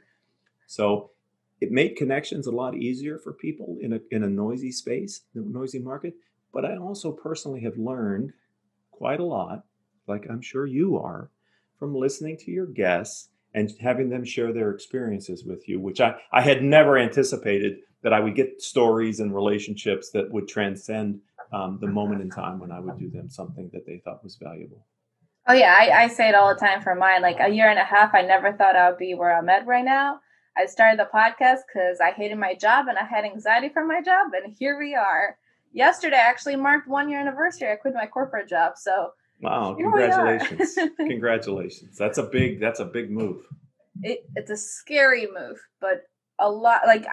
So 0.66 1.12
it 1.60 1.72
made 1.72 1.96
connections 1.96 2.48
a 2.48 2.52
lot 2.52 2.76
easier 2.76 3.18
for 3.18 3.34
people 3.34 3.78
in 3.82 3.94
a, 3.94 4.00
in 4.12 4.24
a 4.24 4.30
noisy 4.30 4.72
space, 4.72 5.22
a 5.36 5.40
noisy 5.40 5.80
market. 5.80 6.14
But 6.54 6.66
I 6.66 6.78
also 6.78 7.12
personally 7.12 7.62
have 7.62 7.78
learned 7.78 8.34
quite 8.92 9.20
a 9.20 9.26
lot, 9.26 9.64
like 10.08 10.26
I'm 10.30 10.42
sure 10.42 10.66
you 10.66 10.98
are, 10.98 11.30
from 11.78 11.96
listening 11.96 12.38
to 12.38 12.52
your 12.52 12.66
guests 12.66 13.30
and 13.54 13.72
having 13.80 14.10
them 14.10 14.24
share 14.24 14.54
their 14.54 14.72
experiences 14.72 15.44
with 15.44 15.68
you, 15.68 15.80
which 15.80 16.02
I, 16.02 16.16
I 16.32 16.42
had 16.42 16.64
never 16.64 16.98
anticipated 16.98 17.78
that 18.04 18.14
I 18.14 18.20
would 18.20 18.36
get 18.36 18.62
stories 18.62 19.20
and 19.20 19.34
relationships 19.34 20.12
that 20.12 20.32
would 20.32 20.48
transcend 20.48 21.22
um, 21.52 21.78
the 21.82 21.88
moment 21.88 22.22
in 22.22 22.30
time 22.30 22.60
when 22.60 22.72
I 22.72 22.80
would 22.80 23.00
do 23.00 23.10
them 23.10 23.30
something 23.30 23.70
that 23.74 23.86
they 23.86 23.98
thought 23.98 24.24
was 24.24 24.36
valuable. 24.36 24.86
Oh 25.48 25.54
yeah, 25.54 25.76
I, 25.78 26.04
I 26.04 26.08
say 26.08 26.30
it 26.30 26.36
all 26.36 26.54
the 26.54 26.60
time 26.60 26.82
for 26.82 26.94
mine. 26.94 27.22
Like 27.22 27.38
a 27.40 27.50
year 27.50 27.70
and 27.70 27.80
a 27.80 27.84
half, 27.84 28.14
I 28.14 28.22
never 28.22 28.54
thought 28.54 28.76
I 28.76 28.90
would 28.90 29.00
be 29.00 29.14
where 29.14 29.36
I'm 29.36 29.50
at 29.50 29.66
right 29.66 29.86
now. 29.86 30.20
I 30.58 30.66
started 30.66 31.00
the 31.00 31.10
podcast 31.14 31.60
because 31.68 32.00
I 32.02 32.12
hated 32.12 32.38
my 32.38 32.56
job 32.56 32.88
and 32.88 32.98
I 32.98 33.04
had 33.04 33.26
anxiety 33.26 33.70
from 33.70 33.88
my 33.88 34.02
job, 34.02 34.32
and 34.34 34.56
here 34.58 34.78
we 34.80 34.96
are 34.96 35.38
yesterday 35.72 36.18
actually 36.18 36.56
marked 36.56 36.88
one 36.88 37.10
year 37.10 37.20
anniversary. 37.20 37.72
I 37.72 37.76
quit 37.76 37.94
my 37.94 38.08
corporate 38.08 38.50
job. 38.50 38.74
So 38.78 39.12
wow, 39.42 39.76
congratulations. 39.76 40.78
congratulations. 40.98 41.98
That's 41.98 42.18
a 42.18 42.24
big 42.24 42.60
that's 42.60 42.80
a 42.80 42.86
big 42.86 43.12
move. 43.12 43.46
It, 44.04 44.30
it's 44.36 44.52
a 44.52 44.58
scary 44.58 45.28
move, 45.28 45.60
but 45.80 46.04
a 46.40 46.50
lot 46.50 46.82
like 46.86 47.06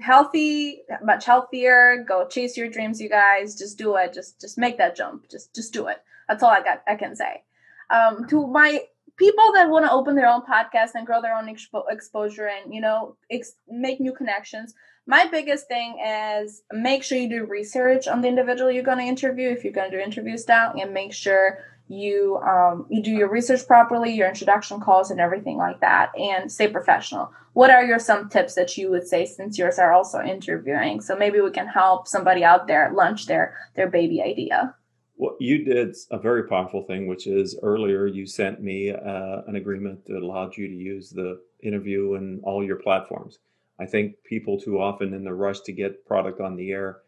healthy, 0.00 0.82
much 1.02 1.24
healthier. 1.24 2.04
Go 2.06 2.26
chase 2.26 2.56
your 2.56 2.68
dreams, 2.68 3.00
you 3.00 3.08
guys. 3.08 3.56
Just 3.56 3.78
do 3.78 3.96
it. 3.96 4.12
Just 4.12 4.40
just 4.40 4.58
make 4.58 4.78
that 4.78 4.96
jump. 4.96 5.28
Just 5.30 5.54
just 5.54 5.72
do 5.72 5.88
it. 5.88 5.98
That's 6.28 6.42
all 6.42 6.50
I 6.50 6.62
got 6.62 6.82
I 6.86 6.96
can 6.96 7.16
say. 7.16 7.42
Um, 7.90 8.26
to 8.28 8.46
my 8.46 8.84
people 9.24 9.48
that 9.54 9.70
want 9.70 9.84
to 9.84 9.92
open 9.98 10.14
their 10.16 10.30
own 10.34 10.42
podcast 10.42 10.90
and 10.94 11.06
grow 11.06 11.20
their 11.22 11.36
own 11.38 11.46
expo- 11.54 11.90
exposure 11.96 12.48
and 12.56 12.74
you 12.74 12.80
know 12.80 13.16
ex- 13.30 13.56
make 13.68 14.00
new 14.00 14.14
connections 14.20 14.74
my 15.06 15.26
biggest 15.26 15.66
thing 15.66 15.98
is 15.98 16.62
make 16.72 17.02
sure 17.02 17.18
you 17.18 17.28
do 17.28 17.44
research 17.44 18.06
on 18.06 18.20
the 18.20 18.28
individual 18.28 18.70
you're 18.70 18.84
going 18.84 18.98
to 18.98 19.04
interview. 19.04 19.48
If 19.48 19.64
you're 19.64 19.72
going 19.72 19.90
to 19.90 19.96
do 19.96 20.02
interview 20.02 20.36
style 20.36 20.74
and 20.80 20.94
make 20.94 21.12
sure 21.12 21.58
you 21.88 22.38
um, 22.38 22.86
you 22.88 23.02
do 23.02 23.10
your 23.10 23.28
research 23.28 23.66
properly 23.66 24.14
your 24.14 24.28
introduction 24.28 24.80
calls 24.80 25.10
and 25.10 25.20
everything 25.20 25.56
like 25.56 25.80
that 25.80 26.16
and 26.16 26.50
stay 26.50 26.68
professional. 26.68 27.32
What 27.54 27.70
are 27.70 27.84
your 27.84 27.98
some 27.98 28.28
tips 28.28 28.54
that 28.54 28.78
you 28.78 28.90
would 28.90 29.06
say 29.06 29.26
since 29.26 29.58
yours 29.58 29.78
are 29.78 29.92
also 29.92 30.22
interviewing? 30.22 31.00
So 31.00 31.16
maybe 31.16 31.40
we 31.40 31.50
can 31.50 31.66
help 31.66 32.06
somebody 32.06 32.44
out 32.44 32.66
there 32.68 32.92
launch 32.94 33.26
their 33.26 33.56
their 33.74 33.90
baby 33.90 34.22
idea 34.22 34.74
well, 35.16 35.36
you 35.38 35.64
did 35.64 35.94
a 36.10 36.18
very 36.18 36.48
powerful 36.48 36.82
thing, 36.82 37.06
which 37.06 37.26
is 37.26 37.58
earlier 37.62 38.06
you 38.06 38.26
sent 38.26 38.62
me 38.62 38.90
uh, 38.90 39.42
an 39.46 39.56
agreement 39.56 40.04
that 40.06 40.22
allowed 40.22 40.56
you 40.56 40.66
to 40.66 40.74
use 40.74 41.10
the 41.10 41.40
interview 41.62 42.14
and 42.14 42.42
all 42.42 42.64
your 42.64 42.76
platforms. 42.76 43.38
I 43.78 43.86
think 43.86 44.16
people 44.24 44.60
too 44.60 44.80
often 44.80 45.14
in 45.14 45.24
the 45.24 45.34
rush 45.34 45.60
to 45.60 45.72
get 45.72 46.06
product 46.06 46.40
on 46.40 46.56
the 46.56 46.70
air 46.70 47.02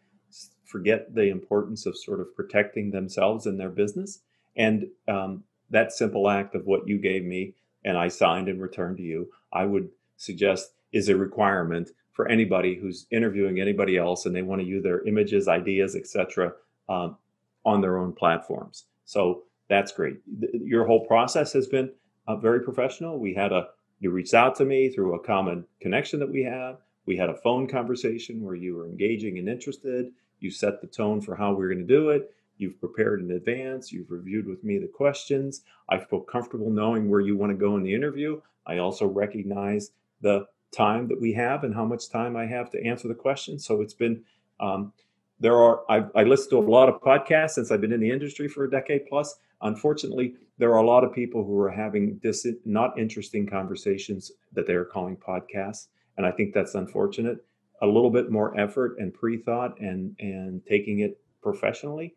forget 0.65 1.13
the 1.13 1.29
importance 1.29 1.85
of 1.85 1.97
sort 1.97 2.19
of 2.19 2.35
protecting 2.35 2.91
themselves 2.91 3.45
and 3.45 3.59
their 3.59 3.69
business. 3.69 4.19
And 4.57 4.87
um, 5.07 5.43
that 5.69 5.93
simple 5.93 6.29
act 6.29 6.55
of 6.55 6.65
what 6.65 6.87
you 6.87 6.97
gave 6.97 7.23
me 7.23 7.53
and 7.83 7.97
I 7.97 8.07
signed 8.07 8.49
and 8.49 8.61
returned 8.61 8.97
to 8.97 9.03
you, 9.03 9.31
I 9.53 9.65
would 9.65 9.89
suggest 10.17 10.73
is 10.91 11.07
a 11.07 11.15
requirement 11.15 11.91
for 12.13 12.27
anybody 12.27 12.75
who's 12.75 13.05
interviewing 13.11 13.59
anybody 13.59 13.97
else 13.97 14.25
and 14.25 14.35
they 14.35 14.41
want 14.41 14.61
to 14.61 14.67
use 14.67 14.83
their 14.83 15.05
images, 15.05 15.47
ideas, 15.47 15.95
etc., 15.95 16.53
um, 16.87 17.17
on 17.65 17.81
their 17.81 17.97
own 17.97 18.13
platforms. 18.13 18.85
So 19.05 19.43
that's 19.67 19.91
great. 19.91 20.17
Your 20.53 20.85
whole 20.85 21.05
process 21.05 21.53
has 21.53 21.67
been 21.67 21.91
uh, 22.27 22.35
very 22.35 22.61
professional. 22.61 23.19
We 23.19 23.33
had 23.33 23.51
a 23.51 23.69
you 23.99 24.11
reached 24.11 24.33
out 24.33 24.55
to 24.55 24.65
me 24.65 24.89
through 24.89 25.15
a 25.15 25.23
common 25.23 25.65
connection 25.79 26.19
that 26.19 26.31
we 26.31 26.43
have. 26.43 26.77
We 27.05 27.17
had 27.17 27.29
a 27.29 27.37
phone 27.37 27.67
conversation 27.67 28.43
where 28.43 28.55
you 28.55 28.75
were 28.75 28.87
engaging 28.87 29.37
and 29.37 29.47
interested. 29.47 30.11
You 30.39 30.51
set 30.51 30.81
the 30.81 30.87
tone 30.87 31.21
for 31.21 31.35
how 31.35 31.53
we 31.53 31.65
are 31.65 31.69
going 31.69 31.87
to 31.87 31.93
do 31.93 32.09
it. 32.09 32.31
You've 32.57 32.79
prepared 32.79 33.21
in 33.21 33.31
advance. 33.31 33.91
You've 33.91 34.11
reviewed 34.11 34.47
with 34.47 34.63
me 34.63 34.77
the 34.77 34.87
questions. 34.87 35.61
I 35.89 35.97
feel 35.97 36.21
comfortable 36.21 36.69
knowing 36.69 37.09
where 37.09 37.21
you 37.21 37.37
want 37.37 37.51
to 37.51 37.57
go 37.57 37.75
in 37.77 37.83
the 37.83 37.93
interview. 37.93 38.41
I 38.65 38.77
also 38.77 39.05
recognize 39.05 39.91
the 40.21 40.47
time 40.71 41.07
that 41.07 41.21
we 41.21 41.33
have 41.33 41.63
and 41.63 41.73
how 41.73 41.85
much 41.85 42.09
time 42.09 42.35
I 42.35 42.45
have 42.45 42.69
to 42.71 42.83
answer 42.83 43.07
the 43.07 43.15
questions. 43.15 43.65
So 43.65 43.81
it's 43.81 43.93
been, 43.93 44.23
um, 44.59 44.93
there 45.39 45.55
are, 45.55 45.81
I, 45.89 46.05
I 46.15 46.23
listen 46.23 46.49
to 46.51 46.57
a 46.57 46.67
lot 46.69 46.89
of 46.89 47.01
podcasts 47.01 47.51
since 47.51 47.71
I've 47.71 47.81
been 47.81 47.91
in 47.91 47.99
the 47.99 48.11
industry 48.11 48.47
for 48.47 48.63
a 48.63 48.69
decade 48.69 49.05
plus. 49.07 49.37
Unfortunately, 49.61 50.35
there 50.57 50.71
are 50.71 50.81
a 50.81 50.85
lot 50.85 51.03
of 51.03 51.13
people 51.13 51.43
who 51.43 51.59
are 51.59 51.69
having 51.69 52.19
this 52.23 52.47
not 52.63 52.97
interesting 52.97 53.45
conversations 53.45 54.31
that 54.53 54.67
they 54.67 54.73
are 54.73 54.85
calling 54.85 55.17
podcasts. 55.17 55.87
And 56.17 56.25
I 56.25 56.31
think 56.31 56.53
that's 56.53 56.75
unfortunate. 56.75 57.45
A 57.81 57.87
little 57.87 58.09
bit 58.09 58.31
more 58.31 58.57
effort 58.57 58.97
and 58.99 59.13
pre-thought 59.13 59.79
and 59.79 60.15
and 60.19 60.61
taking 60.65 60.99
it 60.99 61.19
professionally 61.41 62.15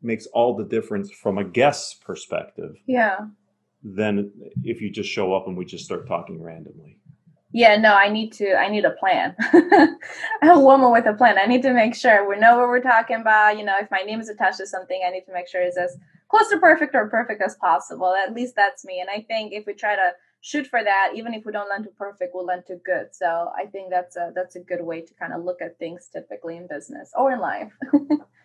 makes 0.00 0.26
all 0.26 0.56
the 0.56 0.64
difference 0.64 1.10
from 1.10 1.36
a 1.36 1.44
guest's 1.44 1.92
perspective. 1.94 2.76
Yeah. 2.86 3.26
Than 3.82 4.32
if 4.64 4.80
you 4.80 4.90
just 4.90 5.10
show 5.10 5.34
up 5.34 5.46
and 5.46 5.56
we 5.56 5.66
just 5.66 5.84
start 5.84 6.08
talking 6.08 6.42
randomly 6.42 6.98
yeah 7.52 7.76
no 7.76 7.94
i 7.94 8.08
need 8.08 8.32
to 8.32 8.54
i 8.54 8.68
need 8.68 8.84
a 8.84 8.90
plan. 8.90 9.34
A 10.42 10.58
woman 10.60 10.92
with 10.92 11.06
a 11.06 11.14
plan. 11.14 11.38
I 11.38 11.46
need 11.46 11.62
to 11.62 11.72
make 11.72 11.94
sure 11.94 12.28
we 12.28 12.38
know 12.38 12.58
what 12.58 12.68
we're 12.68 12.80
talking 12.80 13.20
about. 13.20 13.58
You 13.58 13.64
know 13.64 13.74
if 13.80 13.90
my 13.90 14.02
name 14.02 14.20
is 14.20 14.28
attached 14.28 14.58
to 14.58 14.66
something 14.66 15.00
i 15.06 15.10
need 15.10 15.24
to 15.26 15.32
make 15.32 15.48
sure 15.48 15.60
it's 15.62 15.78
as 15.78 15.96
close 16.28 16.48
to 16.50 16.58
perfect 16.58 16.94
or 16.94 17.08
perfect 17.08 17.42
as 17.42 17.56
possible. 17.56 18.14
At 18.14 18.34
least 18.34 18.54
that's 18.56 18.84
me. 18.84 19.00
And 19.00 19.10
i 19.10 19.20
think 19.22 19.52
if 19.52 19.66
we 19.66 19.74
try 19.74 19.96
to 19.96 20.12
shoot 20.40 20.66
for 20.66 20.84
that 20.84 21.12
even 21.16 21.34
if 21.34 21.44
we 21.44 21.52
don't 21.52 21.68
land 21.68 21.84
to 21.84 21.90
perfect 21.90 22.32
we'll 22.34 22.46
land 22.46 22.64
to 22.68 22.76
good. 22.84 23.08
So 23.12 23.50
i 23.56 23.66
think 23.66 23.90
that's 23.90 24.16
a 24.16 24.32
that's 24.34 24.56
a 24.56 24.60
good 24.60 24.82
way 24.82 25.00
to 25.00 25.14
kind 25.14 25.32
of 25.32 25.44
look 25.44 25.60
at 25.62 25.78
things 25.78 26.08
typically 26.12 26.56
in 26.56 26.68
business 26.68 27.10
or 27.16 27.32
in 27.32 27.40
life 27.40 27.72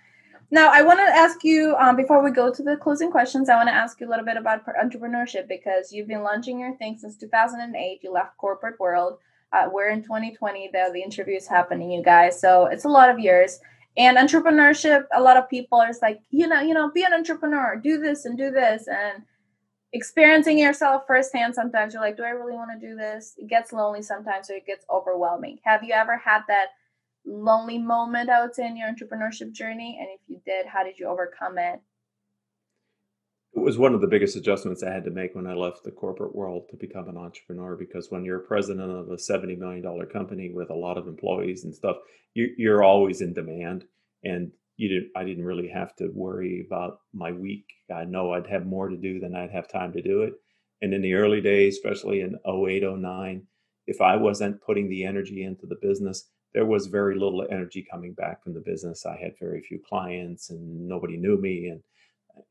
Now, 0.54 0.70
I 0.72 0.84
want 0.84 1.00
to 1.00 1.06
ask 1.06 1.44
you 1.44 1.76
um, 1.80 1.96
before 1.96 2.24
we 2.24 2.30
go 2.30 2.54
to 2.54 2.62
the 2.62 2.78
closing 2.78 3.10
questions. 3.10 3.50
I 3.50 3.56
want 3.56 3.70
to 3.70 3.74
ask 3.74 4.00
you 4.00 4.08
a 4.08 4.12
little 4.12 4.24
bit 4.24 4.38
about 4.38 4.64
entrepreneurship 4.68 5.48
because 5.48 5.92
you've 5.92 6.08
been 6.08 6.22
launching 6.22 6.60
your 6.60 6.76
thing 6.76 6.96
since 6.96 7.18
2008. 7.18 8.02
You 8.04 8.14
left 8.14 8.38
corporate 8.38 8.80
world. 8.80 9.18
Uh, 9.52 9.70
we're 9.74 9.90
in 9.90 10.04
2020. 10.04 10.70
The 10.72 10.92
the 10.94 11.02
interview 11.02 11.38
is 11.38 11.48
happening, 11.48 11.90
you 11.90 12.04
guys. 12.04 12.40
So 12.40 12.68
it's 12.68 12.86
a 12.86 12.88
lot 12.88 13.10
of 13.10 13.18
years. 13.18 13.62
And 13.98 14.16
entrepreneurship, 14.16 15.06
a 15.12 15.20
lot 15.20 15.38
of 15.38 15.50
people 15.50 15.80
are 15.80 15.90
like, 16.04 16.20
you 16.30 16.46
know, 16.46 16.62
you 16.62 16.76
know, 16.76 16.92
be 16.92 17.04
an 17.04 17.14
entrepreneur, 17.14 17.76
do 17.76 17.98
this 17.98 18.26
and 18.26 18.38
do 18.38 18.52
this, 18.52 18.88
and 18.88 19.24
experiencing 19.92 20.60
yourself 20.60 21.06
firsthand. 21.08 21.56
Sometimes 21.56 21.96
you're 21.96 22.04
like, 22.04 22.16
do 22.16 22.26
I 22.26 22.30
really 22.30 22.54
want 22.54 22.80
to 22.80 22.88
do 22.88 22.96
this? 22.96 23.34
It 23.40 23.48
gets 23.48 23.74
lonely 23.74 24.04
sometimes, 24.04 24.52
or 24.52 24.54
it 24.54 24.68
gets 24.68 24.86
overwhelming. 24.88 25.58
Have 25.64 25.84
you 25.84 25.94
ever 25.96 26.16
had 26.16 26.42
that? 26.48 26.68
Lonely 27.26 27.78
moment, 27.78 28.30
I 28.30 28.42
would 28.42 28.56
say, 28.56 28.68
in 28.68 28.78
your 28.78 28.90
entrepreneurship 28.90 29.52
journey? 29.52 29.98
And 30.00 30.10
if 30.10 30.22
you 30.28 30.42
did, 30.46 30.66
how 30.66 30.84
did 30.84 31.00
you 31.00 31.08
overcome 31.08 31.58
it? 31.58 31.82
It 33.56 33.60
was 33.60 33.78
one 33.78 33.94
of 33.94 34.02
the 34.02 34.08
biggest 34.08 34.36
adjustments 34.36 34.82
I 34.82 34.92
had 34.92 35.06
to 35.06 35.12
make 35.12 35.36
when 35.36 35.46
I 35.46 35.54
left 35.54 35.84
the 35.84 35.92
corporate 35.92 36.36
world 36.36 36.70
to 36.70 36.76
become 36.76 37.08
an 37.08 37.18
entrepreneur 37.18 37.76
because 37.76 38.10
when 38.10 38.26
you're 38.26 38.40
president 38.40 38.90
of 38.90 39.10
a 39.10 39.16
$70 39.16 39.58
million 39.60 40.08
company 40.08 40.52
with 40.52 40.72
a 40.72 40.76
lot 40.76 40.98
of 40.98 41.08
employees 41.08 41.64
and 41.64 41.74
stuff, 41.74 41.98
you, 42.34 42.72
are 42.72 42.84
always 42.84 43.22
in 43.22 43.34
demand. 43.34 43.86
And 44.24 44.52
you 44.78 44.90
didn't, 44.90 45.12
I 45.16 45.24
didn't 45.24 45.46
really 45.46 45.68
have 45.68 45.96
to 45.98 46.10
worry 46.14 46.66
about 46.66 47.02
my 47.14 47.32
week. 47.32 47.66
I 47.94 48.06
know 48.06 48.34
I'd 48.34 48.48
have 48.48 48.66
more 48.66 48.90
to 48.90 48.98
do 48.98 49.20
than 49.20 49.36
I'd 49.36 49.52
have 49.52 49.68
time 49.68 49.94
to 49.94 50.02
do 50.02 50.24
it. 50.24 50.34
And 50.82 50.94
in 50.94 51.02
the 51.02 51.14
early 51.14 51.40
days, 51.40 51.76
especially 51.76 52.22
in 52.22 52.40
08, 52.46 52.84
09, 52.84 53.44
if 53.86 54.02
I 54.02 54.16
wasn't 54.16 54.62
putting 54.62 54.90
the 54.90 55.06
energy 55.06 55.44
into 55.44 55.68
the 55.68 55.78
business, 55.82 56.30
there 56.54 56.66
was 56.66 56.88
very 56.88 57.16
little 57.16 57.46
energy 57.50 57.86
coming 57.90 58.14
back 58.14 58.44
from 58.44 58.54
the 58.54 58.60
business. 58.60 59.06
I 59.06 59.18
had 59.18 59.34
very 59.40 59.62
few 59.62 59.80
clients 59.88 60.50
and 60.50 60.88
nobody 60.88 61.18
knew 61.18 61.38
me. 61.38 61.68
And, 61.68 61.82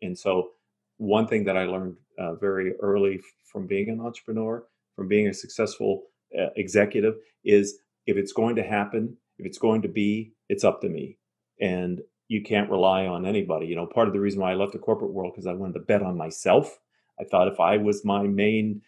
and 0.03 0.19
so 0.19 0.51
one 0.99 1.27
thing 1.27 1.45
that 1.45 1.57
I 1.57 1.65
learned 1.65 1.97
uh, 2.19 2.35
very 2.35 2.75
early 2.81 3.21
from 3.51 3.67
being 3.67 3.89
an 3.89 4.01
entrepreneur, 4.01 4.65
from 4.97 5.09
being 5.09 5.29
a 5.29 5.35
successful 5.35 6.05
uh, 6.39 6.49
executive 6.57 7.15
is 7.45 7.79
if 8.07 8.17
it's 8.17 8.33
going 8.33 8.57
to 8.57 8.63
happen, 8.63 9.17
if 9.39 9.47
it's 9.47 9.59
going 9.59 9.83
to 9.83 9.89
be, 9.89 10.33
it's 10.49 10.65
up 10.65 10.81
to 10.81 10.89
me. 10.89 11.19
And 11.61 12.01
you 12.29 12.43
can't 12.43 12.71
rely 12.71 13.07
on 13.07 13.27
anybody. 13.27 13.67
You 13.67 13.77
know, 13.77 13.87
part 13.87 14.09
of 14.09 14.15
the 14.15 14.21
reason 14.21 14.41
why 14.41 14.53
I 14.53 14.55
left 14.55 14.73
the 14.73 14.79
corporate 14.79 15.13
world 15.13 15.33
because 15.35 15.47
I 15.47 15.53
wanted 15.53 15.75
to 15.75 15.81
bet 15.81 16.03
on 16.03 16.17
myself. 16.17 16.79
I 17.21 17.25
thought 17.25 17.49
if 17.49 17.61
I 17.61 17.77
was 17.77 18.05
my 18.05 18.23
main 18.23 18.83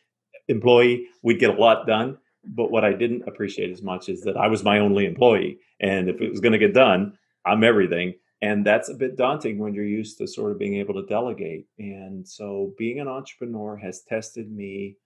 employee, 0.48 1.06
we'd 1.22 1.40
get 1.40 1.56
a 1.56 1.60
lot 1.60 1.86
done. 1.86 2.18
But 2.46 2.70
what 2.70 2.84
I 2.84 2.92
didn't 2.92 3.26
appreciate 3.26 3.70
as 3.70 3.82
much 3.82 4.08
is 4.08 4.20
that 4.22 4.36
I 4.36 4.48
was 4.48 4.64
my 4.64 4.78
only 4.78 5.06
employee. 5.06 5.58
And 5.80 6.08
if 6.08 6.20
it 6.20 6.30
was 6.30 6.40
going 6.40 6.52
to 6.52 6.58
get 6.58 6.74
done, 6.74 7.16
I'm 7.46 7.64
everything. 7.64 8.14
And 8.42 8.66
that's 8.66 8.90
a 8.90 8.94
bit 8.94 9.16
daunting 9.16 9.58
when 9.58 9.72
you're 9.72 9.84
used 9.84 10.18
to 10.18 10.26
sort 10.26 10.52
of 10.52 10.58
being 10.58 10.76
able 10.76 10.94
to 10.94 11.06
delegate. 11.06 11.66
And 11.78 12.26
so 12.28 12.74
being 12.76 13.00
an 13.00 13.08
entrepreneur 13.08 13.76
has 13.76 14.02
tested 14.02 14.52
me 14.52 14.96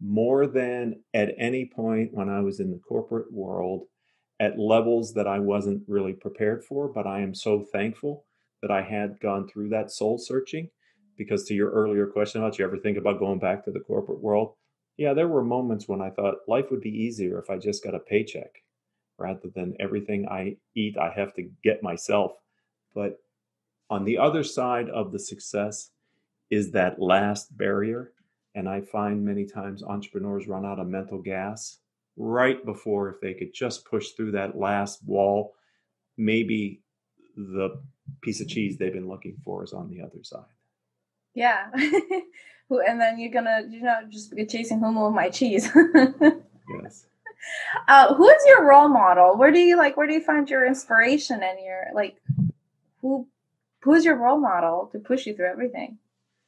more 0.00 0.46
than 0.46 1.02
at 1.12 1.34
any 1.38 1.66
point 1.66 2.12
when 2.12 2.28
I 2.28 2.40
was 2.40 2.60
in 2.60 2.70
the 2.70 2.78
corporate 2.78 3.32
world 3.32 3.86
at 4.38 4.58
levels 4.58 5.12
that 5.14 5.26
I 5.26 5.40
wasn't 5.40 5.82
really 5.88 6.12
prepared 6.12 6.64
for. 6.64 6.86
But 6.88 7.06
I 7.06 7.20
am 7.20 7.34
so 7.34 7.64
thankful 7.72 8.24
that 8.62 8.70
I 8.70 8.82
had 8.82 9.18
gone 9.20 9.48
through 9.48 9.70
that 9.70 9.90
soul 9.90 10.18
searching. 10.18 10.70
Because 11.16 11.42
to 11.46 11.54
your 11.54 11.72
earlier 11.72 12.06
question 12.06 12.40
about 12.40 12.60
you 12.60 12.64
ever 12.64 12.78
think 12.78 12.96
about 12.96 13.18
going 13.18 13.40
back 13.40 13.64
to 13.64 13.72
the 13.72 13.80
corporate 13.80 14.22
world? 14.22 14.54
Yeah, 14.98 15.14
there 15.14 15.28
were 15.28 15.44
moments 15.44 15.88
when 15.88 16.02
I 16.02 16.10
thought 16.10 16.48
life 16.48 16.66
would 16.70 16.80
be 16.80 16.90
easier 16.90 17.38
if 17.38 17.48
I 17.48 17.56
just 17.56 17.84
got 17.84 17.94
a 17.94 18.00
paycheck 18.00 18.62
rather 19.16 19.48
than 19.54 19.76
everything 19.80 20.28
I 20.28 20.56
eat, 20.74 20.98
I 20.98 21.10
have 21.10 21.34
to 21.34 21.48
get 21.62 21.82
myself. 21.82 22.32
But 22.94 23.20
on 23.90 24.04
the 24.04 24.18
other 24.18 24.42
side 24.42 24.90
of 24.90 25.12
the 25.12 25.18
success 25.18 25.90
is 26.50 26.72
that 26.72 27.00
last 27.00 27.56
barrier. 27.56 28.12
And 28.54 28.68
I 28.68 28.80
find 28.80 29.24
many 29.24 29.44
times 29.44 29.84
entrepreneurs 29.84 30.48
run 30.48 30.66
out 30.66 30.80
of 30.80 30.88
mental 30.88 31.22
gas 31.22 31.78
right 32.16 32.64
before, 32.64 33.08
if 33.08 33.20
they 33.20 33.34
could 33.34 33.54
just 33.54 33.84
push 33.84 34.10
through 34.10 34.32
that 34.32 34.58
last 34.58 35.04
wall, 35.06 35.54
maybe 36.16 36.82
the 37.36 37.80
piece 38.20 38.40
of 38.40 38.48
cheese 38.48 38.76
they've 38.76 38.92
been 38.92 39.08
looking 39.08 39.36
for 39.44 39.62
is 39.62 39.72
on 39.72 39.88
the 39.88 40.00
other 40.00 40.24
side. 40.24 40.42
Yeah. 41.34 41.70
and 42.70 43.00
then 43.00 43.18
you're 43.18 43.32
gonna 43.32 43.62
you 43.68 43.82
know 43.82 44.00
just 44.08 44.34
be 44.34 44.46
chasing 44.46 44.80
who 44.80 44.92
moved 44.92 45.14
my 45.14 45.28
cheese. 45.30 45.70
Yes. 46.82 47.06
Uh, 47.86 48.14
who 48.14 48.28
is 48.28 48.42
your 48.46 48.68
role 48.68 48.88
model? 48.88 49.38
Where 49.38 49.50
do 49.50 49.58
you 49.58 49.78
like 49.78 49.96
where 49.96 50.06
do 50.06 50.12
you 50.12 50.20
find 50.20 50.48
your 50.50 50.66
inspiration 50.66 51.40
and 51.42 51.58
your 51.64 51.86
like 51.94 52.20
who 53.00 53.26
who's 53.80 54.04
your 54.04 54.16
role 54.16 54.38
model 54.38 54.90
to 54.92 54.98
push 54.98 55.24
you 55.26 55.34
through 55.34 55.50
everything? 55.50 55.96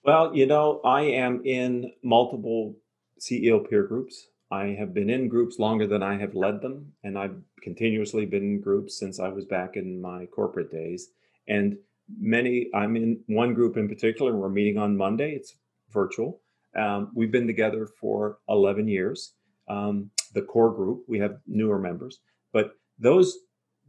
Well 0.04 0.36
you 0.36 0.46
know 0.46 0.80
i 0.84 1.02
am 1.02 1.42
in 1.44 1.92
multiple 2.02 2.76
ceo 3.18 3.66
peer 3.66 3.84
groups. 3.84 4.26
I 4.50 4.76
have 4.78 4.92
been 4.92 5.08
in 5.08 5.28
groups 5.28 5.58
longer 5.58 5.86
than 5.86 6.02
i 6.02 6.18
have 6.18 6.34
led 6.34 6.60
them 6.60 6.92
and 7.02 7.18
i've 7.18 7.36
continuously 7.62 8.26
been 8.26 8.42
in 8.42 8.60
groups 8.60 8.98
since 8.98 9.20
i 9.20 9.28
was 9.28 9.44
back 9.44 9.76
in 9.76 10.02
my 10.02 10.26
corporate 10.26 10.70
days. 10.70 11.08
And 11.48 11.78
many 12.18 12.68
i'm 12.74 12.96
in 12.96 13.20
one 13.26 13.54
group 13.54 13.76
in 13.76 13.88
particular 13.88 14.36
we're 14.36 14.48
meeting 14.48 14.78
on 14.78 14.96
monday 14.96 15.32
it's 15.32 15.56
virtual. 15.92 16.40
Um, 16.76 17.10
we've 17.14 17.32
been 17.32 17.46
together 17.46 17.86
for 17.86 18.38
11 18.48 18.88
years. 18.88 19.34
Um, 19.68 20.10
the 20.34 20.42
core 20.42 20.72
group, 20.72 21.04
we 21.08 21.18
have 21.18 21.38
newer 21.46 21.78
members, 21.78 22.20
but 22.52 22.76
those 22.98 23.38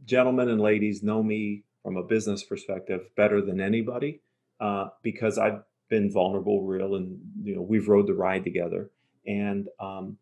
gentlemen 0.04 0.48
and 0.48 0.60
ladies 0.60 1.02
know 1.02 1.22
me 1.22 1.64
from 1.82 1.96
a 1.96 2.02
business 2.02 2.42
perspective 2.42 3.02
better 3.16 3.40
than 3.40 3.60
anybody 3.60 4.20
uh, 4.60 4.88
because 5.02 5.38
I've 5.38 5.62
been 5.88 6.10
vulnerable, 6.10 6.62
real, 6.62 6.94
and 6.96 7.18
you 7.42 7.54
know 7.54 7.62
we've 7.62 7.88
rode 7.88 8.06
the 8.06 8.14
ride 8.14 8.44
together. 8.44 8.90
And 9.26 9.68
um, 9.78 10.16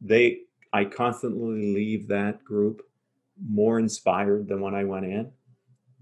they, 0.00 0.40
I 0.72 0.84
constantly 0.84 1.74
leave 1.74 2.08
that 2.08 2.44
group 2.44 2.82
more 3.48 3.78
inspired 3.78 4.48
than 4.48 4.60
when 4.60 4.74
I 4.74 4.84
went 4.84 5.06
in, 5.06 5.32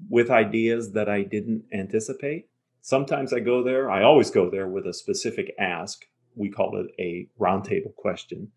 with 0.09 0.31
ideas 0.31 0.93
that 0.93 1.09
I 1.09 1.23
didn't 1.23 1.65
anticipate 1.73 2.49
Sometimes 2.89 3.35
I 3.35 3.41
go 3.41 3.63
there. 3.63 3.91
I 3.91 4.03
always 4.03 4.31
go 4.31 4.49
there 4.49 4.69
with 4.69 4.87
a 4.87 4.95
specific 4.95 5.55
ask. 5.59 6.07
We 6.37 6.49
call 6.49 6.79
it 6.79 6.87
a 6.99 7.29
roundtable 7.39 7.95
question. 7.97 8.51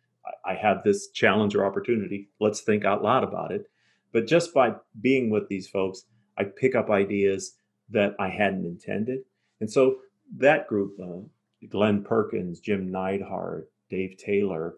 I 0.46 0.54
have 0.54 0.84
this 0.84 1.10
challenge 1.10 1.54
or 1.54 1.66
opportunity. 1.66 2.30
Let's 2.40 2.62
think 2.62 2.86
out 2.86 3.04
loud 3.04 3.26
about 3.26 3.52
it. 3.52 3.70
But 4.14 4.28
just 4.28 4.54
by 4.54 4.76
being 5.02 5.30
with 5.30 5.50
these 5.50 5.68
folks, 5.68 6.04
I 6.38 6.46
pick 6.46 6.76
up 6.76 6.90
ideas 6.90 7.56
that 7.90 8.16
I 8.20 8.30
hadn't 8.30 8.66
intended. 8.66 9.22
And 9.60 9.70
so 9.70 9.98
that 10.38 10.68
group, 10.68 10.98
uh, 11.04 11.28
Glenn 11.68 12.02
Perkins, 12.02 12.62
Jim 12.62 12.90
Neidhart, 12.90 13.70
Dave 13.90 14.16
Taylor, 14.18 14.76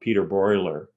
Peter 0.00 0.24
Broiler, 0.24 0.88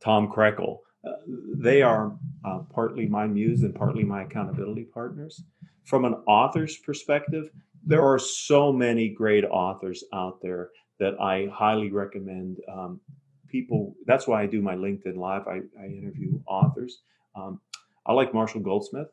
Tom 0.00 0.32
Krekel, 0.32 0.78
uh, 1.06 1.12
they 1.54 1.82
are 1.82 2.16
uh, 2.44 2.60
partly 2.72 3.06
my 3.06 3.26
muse 3.26 3.62
and 3.62 3.74
partly 3.74 4.04
my 4.04 4.22
accountability 4.22 4.84
partners 4.84 5.42
from 5.84 6.04
an 6.04 6.14
author's 6.26 6.76
perspective, 6.78 7.50
there 7.84 8.02
are 8.02 8.18
so 8.18 8.72
many 8.72 9.08
great 9.08 9.44
authors 9.44 10.02
out 10.12 10.42
there 10.42 10.70
that 10.98 11.20
I 11.20 11.48
highly 11.52 11.90
recommend 11.92 12.58
um, 12.70 13.00
people. 13.48 13.94
That's 14.06 14.26
why 14.26 14.42
I 14.42 14.46
do 14.46 14.60
my 14.60 14.74
LinkedIn 14.74 15.16
Live. 15.16 15.46
I, 15.46 15.60
I 15.80 15.86
interview 15.86 16.40
authors. 16.46 17.02
Um, 17.36 17.60
I 18.04 18.12
like 18.12 18.34
Marshall 18.34 18.60
Goldsmith 18.60 19.08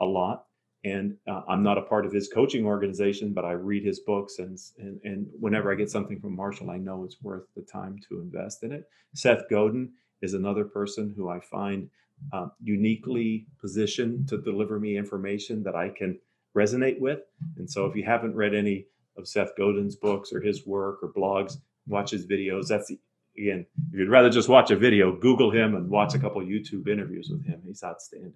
a 0.00 0.04
lot. 0.04 0.46
and 0.84 1.16
uh, 1.28 1.42
I'm 1.48 1.62
not 1.62 1.78
a 1.78 1.82
part 1.82 2.06
of 2.06 2.12
his 2.12 2.28
coaching 2.28 2.64
organization, 2.64 3.32
but 3.32 3.44
I 3.44 3.52
read 3.52 3.84
his 3.84 4.00
books, 4.00 4.38
and, 4.38 4.58
and 4.78 5.00
and 5.04 5.26
whenever 5.40 5.72
I 5.72 5.74
get 5.74 5.90
something 5.90 6.20
from 6.20 6.36
Marshall, 6.36 6.70
I 6.70 6.78
know 6.78 7.04
it's 7.04 7.22
worth 7.22 7.46
the 7.56 7.62
time 7.62 7.98
to 8.08 8.20
invest 8.20 8.62
in 8.62 8.72
it. 8.72 8.84
Seth 9.14 9.48
Godin 9.50 9.92
is 10.22 10.34
another 10.34 10.64
person 10.64 11.12
who 11.16 11.28
I 11.28 11.40
find 11.40 11.88
uh, 12.32 12.48
uniquely 12.62 13.46
positioned 13.60 14.28
to 14.28 14.38
deliver 14.38 14.78
me 14.78 14.96
information 14.96 15.62
that 15.64 15.74
I 15.74 15.90
can 15.90 16.18
resonate 16.56 17.00
with. 17.00 17.20
And 17.56 17.70
so, 17.70 17.86
if 17.86 17.96
you 17.96 18.04
haven't 18.04 18.34
read 18.34 18.54
any 18.54 18.86
of 19.16 19.28
Seth 19.28 19.56
Godin's 19.56 19.96
books 19.96 20.32
or 20.32 20.40
his 20.40 20.66
work 20.66 20.98
or 21.02 21.12
blogs, 21.12 21.54
watch 21.86 22.10
his 22.10 22.26
videos. 22.26 22.68
That's 22.68 22.88
the, 22.88 22.98
again, 23.38 23.66
if 23.92 23.98
you'd 23.98 24.10
rather 24.10 24.30
just 24.30 24.48
watch 24.48 24.70
a 24.70 24.76
video, 24.76 25.16
Google 25.16 25.50
him 25.50 25.74
and 25.74 25.88
watch 25.88 26.14
a 26.14 26.18
couple 26.18 26.40
YouTube 26.42 26.88
interviews 26.88 27.28
with 27.30 27.44
him. 27.44 27.62
He's 27.64 27.82
outstanding. 27.82 28.32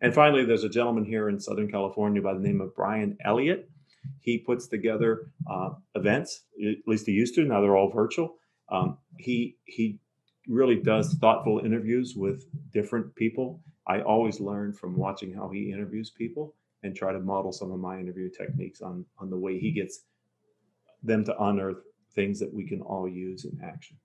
And 0.00 0.14
finally, 0.14 0.44
there's 0.44 0.64
a 0.64 0.68
gentleman 0.68 1.04
here 1.04 1.28
in 1.28 1.40
Southern 1.40 1.70
California 1.70 2.22
by 2.22 2.34
the 2.34 2.40
name 2.40 2.60
of 2.60 2.74
Brian 2.74 3.18
Elliott. 3.24 3.68
He 4.20 4.38
puts 4.38 4.68
together 4.68 5.30
uh, 5.50 5.70
events, 5.94 6.44
at 6.64 6.76
least 6.86 7.06
he 7.06 7.12
used 7.12 7.34
to. 7.34 7.44
Now 7.44 7.60
they're 7.60 7.76
all 7.76 7.90
virtual. 7.90 8.36
Um, 8.70 8.98
he 9.18 9.56
he 9.64 9.98
really 10.48 10.76
does 10.76 11.14
thoughtful 11.14 11.60
interviews 11.64 12.14
with 12.16 12.46
different 12.72 13.14
people. 13.14 13.60
I 13.86 14.00
always 14.00 14.40
learn 14.40 14.72
from 14.72 14.96
watching 14.96 15.32
how 15.32 15.48
he 15.48 15.72
interviews 15.72 16.10
people 16.10 16.54
and 16.82 16.94
try 16.94 17.12
to 17.12 17.20
model 17.20 17.52
some 17.52 17.72
of 17.72 17.80
my 17.80 17.98
interview 17.98 18.30
techniques 18.30 18.80
on 18.80 19.04
on 19.18 19.30
the 19.30 19.36
way 19.36 19.58
he 19.58 19.70
gets 19.70 20.04
them 21.02 21.24
to 21.24 21.42
unearth 21.42 21.82
things 22.14 22.38
that 22.40 22.52
we 22.52 22.66
can 22.66 22.80
all 22.80 23.08
use 23.08 23.44
in 23.44 23.58
action. 23.62 23.96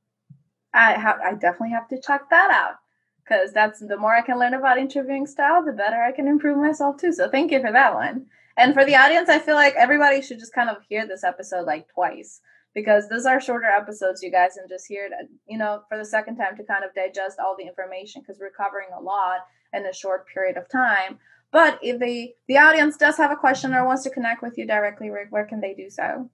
I 0.74 0.94
have 0.94 1.20
I 1.24 1.34
definitely 1.34 1.72
have 1.72 1.88
to 1.90 2.02
check 2.02 2.30
that 2.30 2.52
out 2.52 2.76
because 3.24 3.54
that's 3.54 3.80
the 3.80 3.98
more 3.98 4.16
I 4.16 4.22
can 4.22 4.40
learn 4.40 4.54
about 4.54 4.78
interviewing 4.78 5.26
style, 5.26 5.64
the 5.64 5.72
better 5.72 6.02
I 6.02 6.12
can 6.12 6.28
improve 6.28 6.58
myself 6.58 6.98
too. 6.98 7.14
So 7.14 7.30
thank 7.30 7.52
you 7.52 7.62
for 7.62 7.72
that 7.72 7.94
one. 7.94 8.26
And 8.58 8.74
for 8.74 8.86
the 8.86 8.96
audience, 8.96 9.30
I 9.30 9.40
feel 9.40 9.56
like 9.56 9.74
everybody 9.76 10.22
should 10.22 10.40
just 10.40 10.54
kind 10.54 10.70
of 10.70 10.78
hear 10.88 11.08
this 11.08 11.24
episode 11.24 11.66
like 11.66 11.88
twice 11.94 12.42
because 12.74 13.08
those 13.10 13.26
are 13.26 13.40
shorter 13.40 13.68
episodes, 13.68 14.24
you 14.24 14.32
guys, 14.32 14.58
and 14.58 14.70
just 14.70 14.88
hear 14.88 15.06
it, 15.06 15.12
you 15.48 15.58
know, 15.58 15.82
for 15.90 15.98
the 15.98 16.06
second 16.06 16.38
time 16.38 16.56
to 16.58 16.64
kind 16.64 16.84
of 16.84 16.94
digest 16.96 17.40
all 17.40 17.56
the 17.58 17.66
information 17.66 18.22
because 18.22 18.40
we're 18.40 18.52
covering 18.52 18.88
a 18.98 19.02
lot 19.02 19.42
in 19.74 19.86
a 19.86 19.94
short 19.94 20.28
period 20.28 20.58
of 20.58 20.70
time. 20.70 21.20
But 21.52 21.80
if 21.84 22.00
the 22.00 22.34
the 22.48 22.58
audience 22.58 22.98
does 22.98 23.18
have 23.18 23.32
a 23.32 23.36
question 23.36 23.74
or 23.74 23.86
wants 23.86 24.04
to 24.04 24.10
connect 24.10 24.42
with 24.42 24.58
you 24.58 24.66
directly, 24.66 25.10
Rick, 25.10 25.28
where 25.30 25.46
can 25.46 25.62
they 25.62 25.76
do 25.76 25.90
so? 25.90 26.30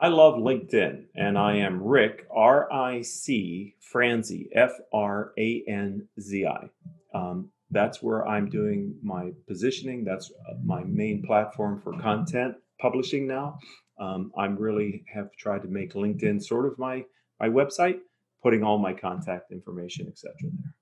I 0.00 0.08
love 0.08 0.34
LinkedIn, 0.34 1.04
and 1.14 1.38
I 1.38 1.56
am 1.58 1.82
Rick 1.82 2.26
R 2.34 2.70
I 2.72 3.02
C 3.02 3.76
Franzi 3.80 4.50
F 4.52 4.72
R 4.92 5.32
A 5.38 5.64
N 5.68 6.08
Z 6.20 6.46
I. 6.46 6.68
Um, 7.16 7.50
that's 7.70 8.02
where 8.02 8.26
I'm 8.26 8.50
doing 8.50 8.96
my 9.02 9.30
positioning. 9.46 10.04
That's 10.04 10.30
uh, 10.30 10.54
my 10.64 10.82
main 10.84 11.22
platform 11.24 11.80
for 11.80 11.92
content 12.00 12.56
publishing 12.80 13.28
now. 13.28 13.58
Um, 13.98 14.32
I'm 14.36 14.56
really 14.56 15.04
have 15.12 15.30
tried 15.36 15.62
to 15.62 15.68
make 15.68 15.94
LinkedIn 15.94 16.42
sort 16.42 16.66
of 16.66 16.78
my 16.78 17.04
my 17.40 17.48
website, 17.48 17.98
putting 18.42 18.62
all 18.62 18.78
my 18.78 18.92
contact 18.92 19.52
information, 19.52 20.06
etc. 20.08 20.34
there. 20.42 20.74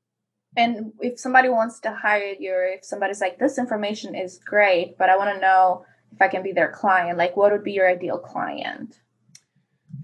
And 0.55 0.93
if 1.01 1.19
somebody 1.19 1.49
wants 1.49 1.81
to 1.81 1.95
hire 1.95 2.35
you, 2.39 2.53
or 2.53 2.65
if 2.65 2.85
somebody's 2.85 3.21
like, 3.21 3.39
this 3.39 3.59
information 3.59 4.15
is 4.15 4.39
great, 4.45 4.99
but 4.99 5.09
I 5.09 5.17
want 5.17 5.35
to 5.35 5.41
know 5.41 5.87
if 6.13 6.21
I 6.21 6.29
can 6.29 6.43
be 6.43 6.53
their 6.53 6.71
client, 6.71 7.17
like 7.17 7.37
what 7.37 7.53
would 7.53 7.65
be 7.65 7.73
your 7.73 7.89
ideal 7.89 8.19
client? 8.19 9.01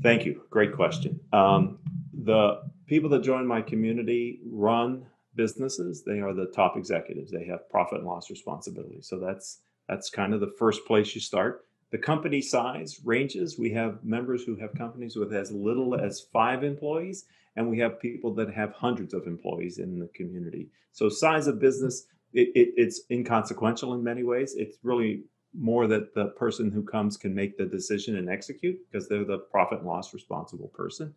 Thank 0.02 0.24
you. 0.24 0.42
Great 0.48 0.74
question. 0.74 1.20
Um, 1.34 1.78
the 2.14 2.62
people 2.86 3.10
that 3.10 3.22
join 3.22 3.46
my 3.46 3.60
community 3.60 4.40
run 4.50 5.04
businesses. 5.38 6.02
They 6.04 6.20
are 6.20 6.34
the 6.34 6.52
top 6.54 6.76
executives. 6.76 7.30
They 7.30 7.46
have 7.46 7.70
profit 7.70 7.98
and 7.98 8.06
loss 8.06 8.28
responsibility. 8.28 9.00
So 9.00 9.18
that's 9.18 9.60
that's 9.88 10.10
kind 10.10 10.34
of 10.34 10.40
the 10.40 10.52
first 10.58 10.84
place 10.84 11.14
you 11.14 11.22
start. 11.22 11.64
The 11.90 11.98
company 11.98 12.42
size 12.42 13.00
ranges. 13.04 13.58
We 13.58 13.70
have 13.72 14.04
members 14.04 14.44
who 14.44 14.56
have 14.56 14.74
companies 14.74 15.16
with 15.16 15.32
as 15.32 15.50
little 15.50 15.94
as 15.94 16.26
five 16.32 16.62
employees, 16.62 17.24
and 17.56 17.68
we 17.68 17.78
have 17.78 18.00
people 18.00 18.34
that 18.34 18.52
have 18.52 18.72
hundreds 18.72 19.14
of 19.14 19.26
employees 19.26 19.78
in 19.78 19.98
the 19.98 20.08
community. 20.08 20.68
So 20.92 21.08
size 21.08 21.46
of 21.46 21.58
business, 21.58 22.06
it, 22.34 22.48
it, 22.54 22.74
it's 22.76 23.02
inconsequential 23.10 23.94
in 23.94 24.04
many 24.04 24.22
ways. 24.22 24.54
It's 24.56 24.76
really 24.82 25.24
more 25.58 25.86
that 25.86 26.14
the 26.14 26.26
person 26.26 26.70
who 26.70 26.82
comes 26.82 27.16
can 27.16 27.34
make 27.34 27.56
the 27.56 27.64
decision 27.64 28.16
and 28.16 28.28
execute 28.28 28.78
because 28.90 29.08
they're 29.08 29.24
the 29.24 29.38
profit 29.38 29.78
and 29.78 29.88
loss 29.88 30.12
responsible 30.12 30.68
person. 30.68 31.14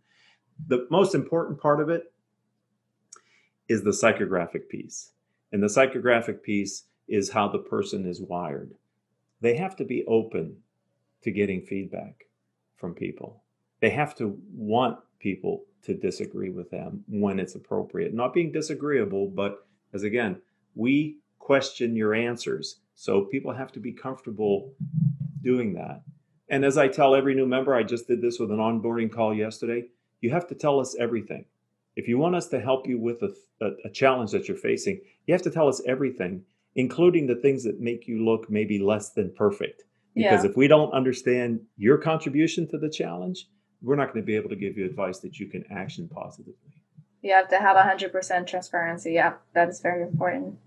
The 0.67 0.87
most 0.89 1.15
important 1.15 1.59
part 1.59 1.81
of 1.81 1.89
it 1.89 2.13
is 3.67 3.83
the 3.83 3.91
psychographic 3.91 4.69
piece. 4.69 5.11
And 5.51 5.61
the 5.61 5.67
psychographic 5.67 6.43
piece 6.43 6.85
is 7.07 7.29
how 7.29 7.49
the 7.49 7.59
person 7.59 8.05
is 8.05 8.21
wired. 8.21 8.73
They 9.41 9.57
have 9.57 9.75
to 9.77 9.85
be 9.85 10.05
open 10.05 10.57
to 11.23 11.31
getting 11.31 11.61
feedback 11.61 12.25
from 12.77 12.93
people. 12.93 13.43
They 13.79 13.89
have 13.89 14.15
to 14.15 14.39
want 14.53 14.99
people 15.19 15.63
to 15.83 15.93
disagree 15.93 16.49
with 16.49 16.69
them 16.69 17.03
when 17.07 17.39
it's 17.39 17.55
appropriate. 17.55 18.13
Not 18.13 18.33
being 18.33 18.51
disagreeable, 18.51 19.27
but 19.27 19.65
as 19.93 20.03
again, 20.03 20.41
we 20.75 21.17
question 21.39 21.95
your 21.95 22.13
answers. 22.13 22.77
So 22.95 23.25
people 23.25 23.53
have 23.53 23.71
to 23.73 23.79
be 23.79 23.91
comfortable 23.91 24.73
doing 25.41 25.73
that. 25.73 26.03
And 26.49 26.63
as 26.63 26.77
I 26.77 26.87
tell 26.87 27.15
every 27.15 27.33
new 27.33 27.47
member, 27.47 27.73
I 27.73 27.83
just 27.83 28.07
did 28.07 28.21
this 28.21 28.39
with 28.39 28.51
an 28.51 28.57
onboarding 28.57 29.11
call 29.11 29.33
yesterday. 29.33 29.85
You 30.19 30.29
have 30.31 30.47
to 30.47 30.55
tell 30.55 30.79
us 30.79 30.95
everything. 30.99 31.45
If 31.95 32.07
you 32.07 32.17
want 32.17 32.35
us 32.35 32.47
to 32.49 32.59
help 32.59 32.87
you 32.87 32.99
with 32.99 33.21
a, 33.23 33.33
a, 33.61 33.71
a 33.85 33.89
challenge 33.89 34.31
that 34.31 34.47
you're 34.47 34.57
facing, 34.57 35.01
you 35.25 35.33
have 35.33 35.41
to 35.43 35.51
tell 35.51 35.67
us 35.67 35.81
everything, 35.87 36.43
including 36.75 37.27
the 37.27 37.35
things 37.35 37.63
that 37.63 37.79
make 37.79 38.07
you 38.07 38.23
look 38.23 38.49
maybe 38.49 38.79
less 38.79 39.11
than 39.11 39.33
perfect. 39.35 39.83
Because 40.15 40.43
yeah. 40.43 40.49
if 40.49 40.57
we 40.57 40.67
don't 40.67 40.91
understand 40.91 41.61
your 41.77 41.97
contribution 41.97 42.67
to 42.69 42.77
the 42.77 42.89
challenge, 42.89 43.47
we're 43.81 43.95
not 43.95 44.07
going 44.13 44.21
to 44.21 44.25
be 44.25 44.35
able 44.35 44.49
to 44.49 44.55
give 44.55 44.77
you 44.77 44.85
advice 44.85 45.19
that 45.19 45.39
you 45.39 45.47
can 45.47 45.63
action 45.71 46.09
positively. 46.09 46.53
You 47.21 47.33
have 47.33 47.49
to 47.49 47.57
have 47.57 47.77
100% 47.77 48.47
transparency. 48.47 49.13
Yeah, 49.13 49.33
that 49.53 49.69
is 49.69 49.79
very 49.79 50.03
important. 50.03 50.57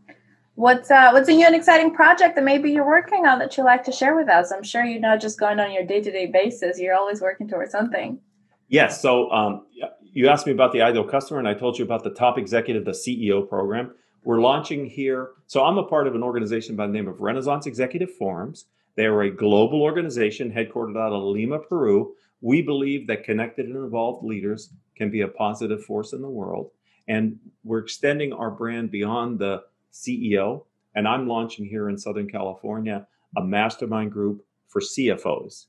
What's 0.56 0.88
uh, 0.88 1.10
what's 1.10 1.28
a 1.28 1.32
new 1.32 1.44
and 1.44 1.54
exciting 1.54 1.92
project 1.92 2.36
that 2.36 2.44
maybe 2.44 2.70
you're 2.70 2.86
working 2.86 3.26
on 3.26 3.40
that 3.40 3.56
you 3.56 3.64
like 3.64 3.82
to 3.84 3.92
share 3.92 4.14
with 4.14 4.28
us? 4.28 4.52
I'm 4.52 4.62
sure 4.62 4.84
you're 4.84 5.00
not 5.00 5.20
just 5.20 5.38
going 5.38 5.58
on 5.58 5.72
your 5.72 5.84
day 5.84 6.00
to 6.00 6.12
day 6.12 6.26
basis. 6.26 6.78
You're 6.78 6.94
always 6.94 7.20
working 7.20 7.48
towards 7.48 7.72
something. 7.72 8.20
Yes. 8.68 9.02
So 9.02 9.30
um, 9.32 9.66
you 10.12 10.28
asked 10.28 10.46
me 10.46 10.52
about 10.52 10.72
the 10.72 10.82
ideal 10.82 11.02
customer, 11.02 11.40
and 11.40 11.48
I 11.48 11.54
told 11.54 11.76
you 11.76 11.84
about 11.84 12.04
the 12.04 12.10
top 12.10 12.38
executive, 12.38 12.84
the 12.84 12.92
CEO 12.92 13.48
program. 13.48 13.94
We're 14.24 14.40
launching 14.40 14.86
here. 14.86 15.32
So 15.46 15.64
I'm 15.64 15.76
a 15.76 15.84
part 15.84 16.06
of 16.06 16.14
an 16.14 16.22
organization 16.22 16.76
by 16.76 16.86
the 16.86 16.92
name 16.94 17.08
of 17.08 17.20
Renaissance 17.20 17.66
Executive 17.66 18.10
Forums. 18.10 18.64
They 18.96 19.04
are 19.04 19.22
a 19.22 19.30
global 19.30 19.82
organization 19.82 20.50
headquartered 20.50 20.96
out 20.96 21.12
of 21.12 21.22
Lima, 21.24 21.58
Peru. 21.58 22.14
We 22.40 22.62
believe 22.62 23.06
that 23.06 23.24
connected 23.24 23.66
and 23.66 23.76
involved 23.76 24.24
leaders 24.24 24.72
can 24.96 25.10
be 25.10 25.20
a 25.20 25.28
positive 25.28 25.84
force 25.84 26.14
in 26.14 26.22
the 26.22 26.30
world. 26.30 26.70
And 27.06 27.38
we're 27.64 27.80
extending 27.80 28.32
our 28.32 28.50
brand 28.50 28.90
beyond 28.90 29.38
the 29.38 29.64
CEO. 29.92 30.64
And 30.94 31.06
I'm 31.06 31.28
launching 31.28 31.66
here 31.66 31.90
in 31.90 31.98
Southern 31.98 32.28
California 32.28 33.06
a 33.36 33.44
mastermind 33.44 34.10
group 34.10 34.42
for 34.68 34.80
CFOs, 34.80 35.66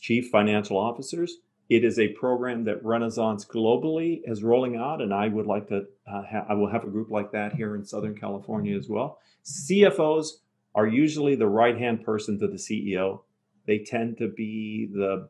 chief 0.00 0.30
financial 0.30 0.78
officers, 0.78 1.36
it 1.68 1.84
is 1.84 1.98
a 1.98 2.08
program 2.08 2.64
that 2.64 2.84
Renaissance 2.84 3.44
globally 3.44 4.20
is 4.24 4.42
rolling 4.42 4.76
out, 4.76 5.00
and 5.00 5.14
I 5.14 5.28
would 5.28 5.46
like 5.46 5.68
to. 5.68 5.86
Uh, 6.06 6.22
ha- 6.30 6.46
I 6.48 6.54
will 6.54 6.70
have 6.70 6.84
a 6.84 6.90
group 6.90 7.10
like 7.10 7.32
that 7.32 7.54
here 7.54 7.74
in 7.74 7.84
Southern 7.84 8.14
California 8.14 8.76
as 8.76 8.88
well. 8.88 9.18
CFOs 9.44 10.28
are 10.74 10.86
usually 10.86 11.36
the 11.36 11.46
right 11.46 11.78
hand 11.78 12.04
person 12.04 12.38
to 12.40 12.48
the 12.48 12.56
CEO. 12.56 13.20
They 13.66 13.78
tend 13.78 14.18
to 14.18 14.28
be 14.28 14.90
the 14.92 15.28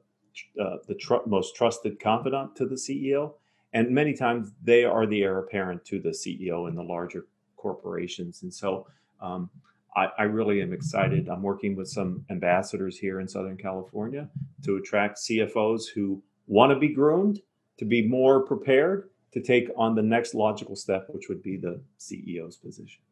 uh, 0.60 0.76
the 0.88 0.96
tr- 0.96 1.26
most 1.26 1.54
trusted 1.54 2.00
confidant 2.00 2.56
to 2.56 2.66
the 2.66 2.74
CEO, 2.74 3.34
and 3.72 3.90
many 3.90 4.14
times 4.14 4.50
they 4.62 4.84
are 4.84 5.06
the 5.06 5.22
heir 5.22 5.38
apparent 5.38 5.84
to 5.86 6.00
the 6.00 6.10
CEO 6.10 6.68
in 6.68 6.74
the 6.74 6.82
larger 6.82 7.26
corporations. 7.56 8.42
And 8.42 8.52
so, 8.52 8.86
um, 9.20 9.50
I, 9.96 10.08
I, 10.18 10.22
really 10.24 10.60
am 10.60 10.72
excited. 10.72 11.28
I'm 11.28 11.42
working 11.42 11.76
with 11.76 11.88
some 11.88 12.24
ambassadors 12.30 12.98
here 12.98 13.20
in 13.20 13.28
Southern 13.28 13.56
California 13.56 14.28
to 14.64 14.76
attract 14.76 15.18
CFOs 15.18 15.84
who 15.94 16.22
want 16.46 16.72
to 16.72 16.78
be 16.78 16.88
groomed, 16.88 17.40
to 17.78 17.84
be 17.84 18.06
more 18.06 18.44
prepared 18.44 19.10
to 19.32 19.40
take 19.40 19.68
on 19.76 19.94
the 19.94 20.02
next 20.02 20.34
logical 20.34 20.76
step, 20.76 21.06
which 21.08 21.28
would 21.28 21.42
be 21.42 21.56
the 21.56 21.80
CEO's 21.98 22.56
position. 22.56 23.02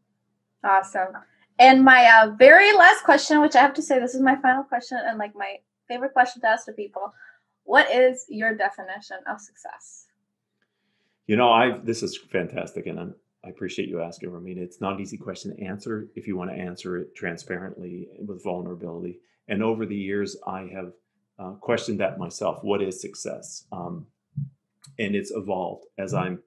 Awesome. 0.65 1.09
And 1.59 1.85
my 1.85 2.07
uh, 2.07 2.31
very 2.37 2.73
last 2.73 3.05
question, 3.05 3.41
which 3.41 3.55
I 3.55 3.61
have 3.61 3.75
to 3.75 3.83
say, 3.83 3.99
this 3.99 4.15
is 4.15 4.21
my 4.21 4.37
final 4.37 4.63
question 4.65 4.99
and 5.05 5.19
like 5.19 5.35
my 5.35 5.57
favorite 5.89 6.13
question 6.13 6.41
to 6.43 6.49
ask 6.49 6.67
to 6.67 6.73
people. 6.73 7.13
What 7.65 7.91
is 7.91 8.25
your 8.29 8.55
definition 8.57 9.19
of 9.31 9.41
success? 9.41 10.07
You 11.27 11.37
know, 11.37 11.53
I've 11.53 11.87
this 11.87 12.03
is 12.03 12.19
fantastic, 12.19 12.87
and 12.87 12.99
I'm 12.99 13.15
I 13.45 13.49
appreciate 13.49 13.89
you 13.89 14.01
asking, 14.01 14.31
Romina. 14.31 14.59
It's 14.59 14.81
not 14.81 14.95
an 14.95 15.01
easy 15.01 15.17
question 15.17 15.57
to 15.57 15.63
answer 15.63 16.09
if 16.15 16.27
you 16.27 16.37
want 16.37 16.51
to 16.51 16.57
answer 16.57 16.99
it 16.99 17.15
transparently 17.15 18.09
with 18.25 18.43
vulnerability. 18.43 19.19
And 19.49 19.63
over 19.63 19.85
the 19.85 19.97
years, 19.97 20.37
I 20.47 20.71
have 20.73 20.93
uh, 21.39 21.53
questioned 21.53 22.01
that 22.01 22.19
myself. 22.19 22.63
What 22.63 22.83
is 22.83 23.01
success? 23.01 23.67
Um, 23.73 24.07
and 24.99 25.17
it's 25.17 25.33
evolved 25.33 25.87
as 25.99 26.15
I'm 26.15 26.41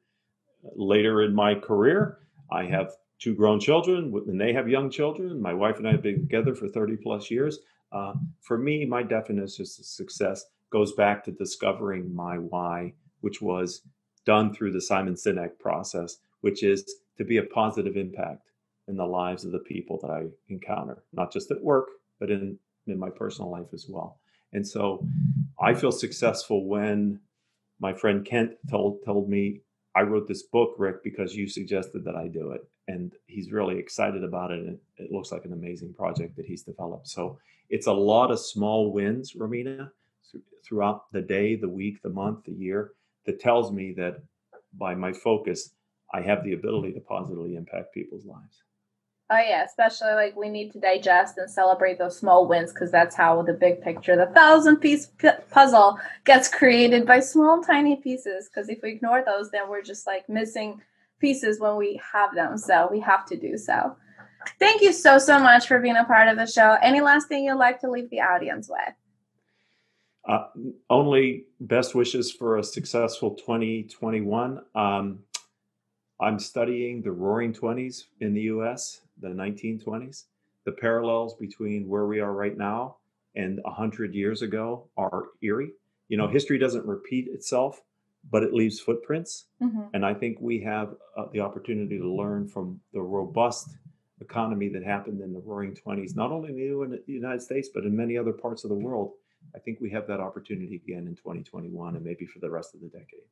later 0.76 1.22
in 1.24 1.36
my 1.36 1.56
career. 1.56 2.20
I 2.52 2.66
have 2.66 2.94
two 3.20 3.36
grown 3.36 3.60
children, 3.60 4.14
and 4.28 4.40
they 4.40 4.54
have 4.54 4.70
young 4.70 4.90
children. 4.90 5.42
My 5.42 5.54
wife 5.54 5.78
and 5.78 5.88
I 5.88 5.92
have 5.92 6.04
been 6.04 6.22
together 6.22 6.56
for 6.56 6.68
30 6.68 6.98
plus 6.98 7.30
years. 7.30 7.60
Uh, 7.92 8.14
for 8.42 8.58
me, 8.58 8.86
my 8.86 9.04
definition 9.04 9.64
of 9.64 9.68
success 9.68 10.46
goes 10.72 10.94
back 10.94 11.24
to 11.24 11.32
discovering 11.32 12.14
my 12.14 12.38
why, 12.38 12.94
which 13.22 13.42
was 13.42 13.82
done 14.26 14.54
through 14.54 14.72
the 14.72 14.82
Simon 14.82 15.14
Sinek 15.14 15.58
process, 15.60 16.18
which 16.42 16.64
is 16.64 16.84
to 17.18 17.24
be 17.24 17.38
a 17.38 17.44
positive 17.44 17.98
impact 17.98 18.52
in 18.88 18.96
the 18.96 19.06
lives 19.06 19.46
of 19.46 19.52
the 19.52 19.60
people 19.60 20.00
that 20.02 20.12
I 20.12 20.26
encounter, 20.50 21.04
not 21.14 21.32
just 21.32 21.52
at 21.52 21.64
work, 21.64 21.88
but 22.20 22.30
in, 22.30 22.58
in 22.88 23.00
my 23.00 23.10
personal 23.10 23.50
life 23.50 23.74
as 23.74 23.88
well. 23.90 24.20
And 24.54 24.66
so 24.66 25.06
I 25.60 25.74
feel 25.74 25.92
successful 25.92 26.66
when 26.66 27.20
my 27.80 27.94
friend 27.94 28.24
Kent 28.26 28.52
told 28.70 29.04
told 29.04 29.30
me 29.30 29.62
I 29.96 30.02
wrote 30.02 30.28
this 30.28 30.44
book, 30.44 30.76
Rick, 30.78 31.04
because 31.04 31.36
you 31.36 31.48
suggested 31.48 32.04
that 32.04 32.16
I 32.16 32.28
do 32.28 32.52
it. 32.52 32.62
And 32.88 33.14
he's 33.26 33.52
really 33.52 33.80
excited 33.80 34.24
about 34.24 34.52
it. 34.52 34.60
And 34.60 34.78
it 34.98 35.12
looks 35.12 35.32
like 35.32 35.46
an 35.46 35.54
amazing 35.54 35.94
project 35.94 36.36
that 36.36 36.46
he's 36.46 36.64
developed. 36.64 37.08
So 37.08 37.40
it's 37.70 37.88
a 37.88 37.94
lot 37.94 38.30
of 38.30 38.40
small 38.40 38.92
wins, 38.92 39.34
Romina, 39.34 39.90
throughout 40.64 41.12
the 41.12 41.22
day, 41.22 41.56
the 41.56 41.70
week, 41.70 42.02
the 42.02 42.10
month, 42.10 42.44
the 42.46 42.52
year, 42.52 42.92
that 43.26 43.40
tells 43.40 43.72
me 43.72 43.94
that 43.94 44.22
by 44.74 44.94
my 44.94 45.14
focus, 45.14 45.72
I 46.14 46.22
have 46.22 46.44
the 46.44 46.54
ability 46.54 46.94
to 46.94 47.00
positively 47.00 47.56
impact 47.56 47.94
people's 47.94 48.26
lives. 48.26 48.64
Oh 49.32 49.40
yeah, 49.40 49.64
especially 49.64 50.14
like 50.14 50.36
we 50.36 50.50
need 50.50 50.72
to 50.74 50.80
digest 50.80 51.40
and 51.40 51.50
celebrate 51.50 51.98
those 51.98 52.18
small 52.18 52.48
wins 52.48 52.72
because 52.72 52.92
that's 52.92 53.16
how 53.16 53.42
the 53.42 53.54
big 53.54 53.82
picture, 53.82 54.16
the 54.16 54.28
thousand 54.28 54.78
piece 54.78 55.08
p- 55.18 55.30
puzzle, 55.50 55.98
gets 56.26 56.48
created 56.48 57.08
by 57.08 57.20
small 57.22 57.64
tiny 57.64 57.96
pieces. 57.96 58.48
Because 58.48 58.70
if 58.70 58.80
we 58.84 58.92
ignore 58.92 59.24
those, 59.26 59.50
then 59.50 59.68
we're 59.68 59.82
just 59.82 60.06
like 60.06 60.30
missing 60.30 60.80
pieces 61.20 61.60
when 61.60 61.76
we 61.76 62.00
have 62.14 62.36
them. 62.36 62.56
So 62.56 62.88
we 62.92 63.00
have 63.00 63.26
to 63.28 63.36
do 63.36 63.58
so. 63.58 63.96
Thank 64.60 64.84
you 64.84 64.94
so 64.94 65.18
so 65.18 65.40
much 65.40 65.68
for 65.68 65.80
being 65.80 65.98
a 65.98 66.06
part 66.06 66.28
of 66.28 66.38
the 66.38 66.46
show. 66.46 66.78
Any 66.84 67.02
last 67.02 67.28
thing 67.28 67.46
you'd 67.46 67.56
like 67.56 67.82
to 67.82 67.90
leave 67.90 68.12
the 68.12 68.22
audience 68.22 68.70
with? 68.70 68.94
Uh, 70.28 70.48
only 70.90 71.46
best 71.60 71.96
wishes 71.96 72.32
for 72.32 72.58
a 72.58 72.64
successful 72.64 73.32
2021. 73.32 74.60
Um, 74.76 75.20
I'm 76.20 76.40
studying 76.40 77.02
the 77.02 77.12
Roaring 77.12 77.54
Twenties 77.54 78.08
in 78.20 78.34
the 78.34 78.42
U.S 78.42 79.02
the 79.22 79.30
1920s, 79.30 80.26
the 80.66 80.72
parallels 80.72 81.36
between 81.36 81.88
where 81.88 82.06
we 82.06 82.20
are 82.20 82.34
right 82.34 82.58
now 82.58 82.98
and 83.36 83.60
100 83.64 84.14
years 84.14 84.42
ago 84.42 84.88
are 84.98 85.26
eerie. 85.42 85.72
You 86.08 86.18
know, 86.18 86.28
history 86.28 86.58
doesn't 86.58 86.86
repeat 86.86 87.28
itself, 87.28 87.82
but 88.32 88.44
it 88.44 88.54
leaves 88.54 88.80
footprints. 88.80 89.46
Mm-hmm. 89.62 89.84
And 89.94 90.06
I 90.06 90.14
think 90.14 90.38
we 90.40 90.62
have 90.62 90.96
uh, 91.18 91.26
the 91.32 91.40
opportunity 91.40 91.98
to 91.98 92.14
learn 92.14 92.48
from 92.48 92.80
the 92.94 93.02
robust 93.02 93.70
economy 94.22 94.70
that 94.70 94.84
happened 94.84 95.22
in 95.22 95.34
the 95.34 95.40
roaring 95.40 95.76
20s, 95.76 96.16
not 96.16 96.32
only 96.32 96.50
in 96.50 96.90
the 96.90 97.02
United 97.06 97.42
States, 97.42 97.70
but 97.74 97.84
in 97.84 97.96
many 97.96 98.18
other 98.18 98.32
parts 98.32 98.64
of 98.64 98.70
the 98.70 98.76
world. 98.76 99.14
I 99.56 99.60
think 99.60 99.80
we 99.80 99.92
have 99.92 100.08
that 100.08 100.20
opportunity 100.20 100.76
again 100.76 101.08
in 101.08 101.16
2021 101.16 101.96
and 101.96 102.04
maybe 102.04 102.26
for 102.26 102.40
the 102.40 102.50
rest 102.50 102.74
of 102.74 102.82
the 102.82 102.88
decade. 102.88 103.28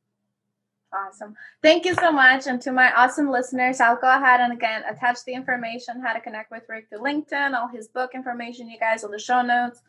Awesome. 0.94 1.34
Thank 1.62 1.84
you 1.84 1.94
so 1.94 2.12
much. 2.12 2.46
And 2.46 2.60
to 2.62 2.70
my 2.70 2.92
awesome 2.92 3.28
listeners, 3.30 3.80
I'll 3.80 3.96
go 3.96 4.14
ahead 4.14 4.40
and 4.40 4.52
again 4.52 4.82
attach 4.88 5.24
the 5.26 5.32
information 5.32 6.00
how 6.00 6.12
to 6.12 6.20
connect 6.20 6.52
with 6.52 6.62
Rick 6.68 6.90
to 6.90 6.98
LinkedIn, 6.98 7.54
all 7.54 7.68
his 7.68 7.88
book 7.88 8.12
information, 8.14 8.70
you 8.70 8.78
guys, 8.78 9.02
on 9.02 9.10
the 9.10 9.18
show 9.18 9.42
notes. 9.42 9.82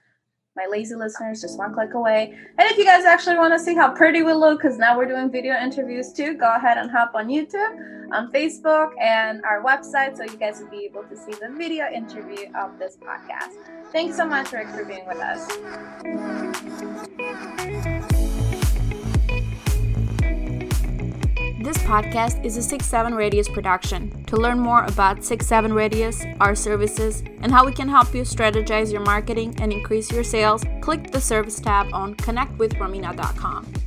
My 0.56 0.66
lazy 0.72 0.96
listeners, 0.96 1.42
just 1.42 1.60
one 1.60 1.74
click 1.74 1.94
away. 1.94 2.34
And 2.58 2.72
if 2.72 2.78
you 2.78 2.86
guys 2.86 3.04
actually 3.04 3.38
want 3.38 3.54
to 3.54 3.60
see 3.60 3.76
how 3.76 3.94
pretty 3.94 4.24
we 4.24 4.32
look, 4.34 4.62
because 4.62 4.78
now 4.78 4.98
we're 4.98 5.06
doing 5.06 5.30
video 5.30 5.54
interviews 5.56 6.14
too, 6.14 6.34
go 6.36 6.56
ahead 6.56 6.78
and 6.78 6.90
hop 6.90 7.14
on 7.14 7.28
YouTube, 7.28 8.14
on 8.14 8.32
Facebook, 8.32 8.92
and 9.00 9.44
our 9.44 9.62
website 9.62 10.16
so 10.16 10.24
you 10.24 10.38
guys 10.38 10.62
will 10.62 10.70
be 10.70 10.86
able 10.86 11.04
to 11.04 11.18
see 11.18 11.34
the 11.34 11.54
video 11.58 11.90
interview 11.92 12.48
of 12.56 12.80
this 12.80 12.98
podcast. 12.98 13.58
Thanks 13.92 14.16
so 14.16 14.26
much, 14.26 14.54
Rick, 14.54 14.70
for 14.70 14.86
being 14.86 15.06
with 15.06 15.20
us. 15.20 15.46
This 21.66 21.80
podcast 21.80 22.46
is 22.46 22.58
a 22.58 22.62
6 22.62 22.86
7 22.86 23.16
Radius 23.16 23.50
production. 23.50 24.24
To 24.26 24.38
learn 24.38 24.60
more 24.60 24.84
about 24.84 25.24
6 25.24 25.48
7 25.48 25.74
Radius, 25.74 26.24
our 26.40 26.54
services, 26.54 27.24
and 27.42 27.52
how 27.52 27.66
we 27.66 27.72
can 27.72 27.90
help 27.90 28.14
you 28.14 28.22
strategize 28.22 28.92
your 28.92 29.02
marketing 29.02 29.56
and 29.60 29.74
increase 29.74 30.12
your 30.12 30.24
sales, 30.24 30.64
click 30.82 31.10
the 31.10 31.20
service 31.20 31.60
tab 31.60 31.92
on 31.92 32.14
connectwithromina.com. 32.18 33.85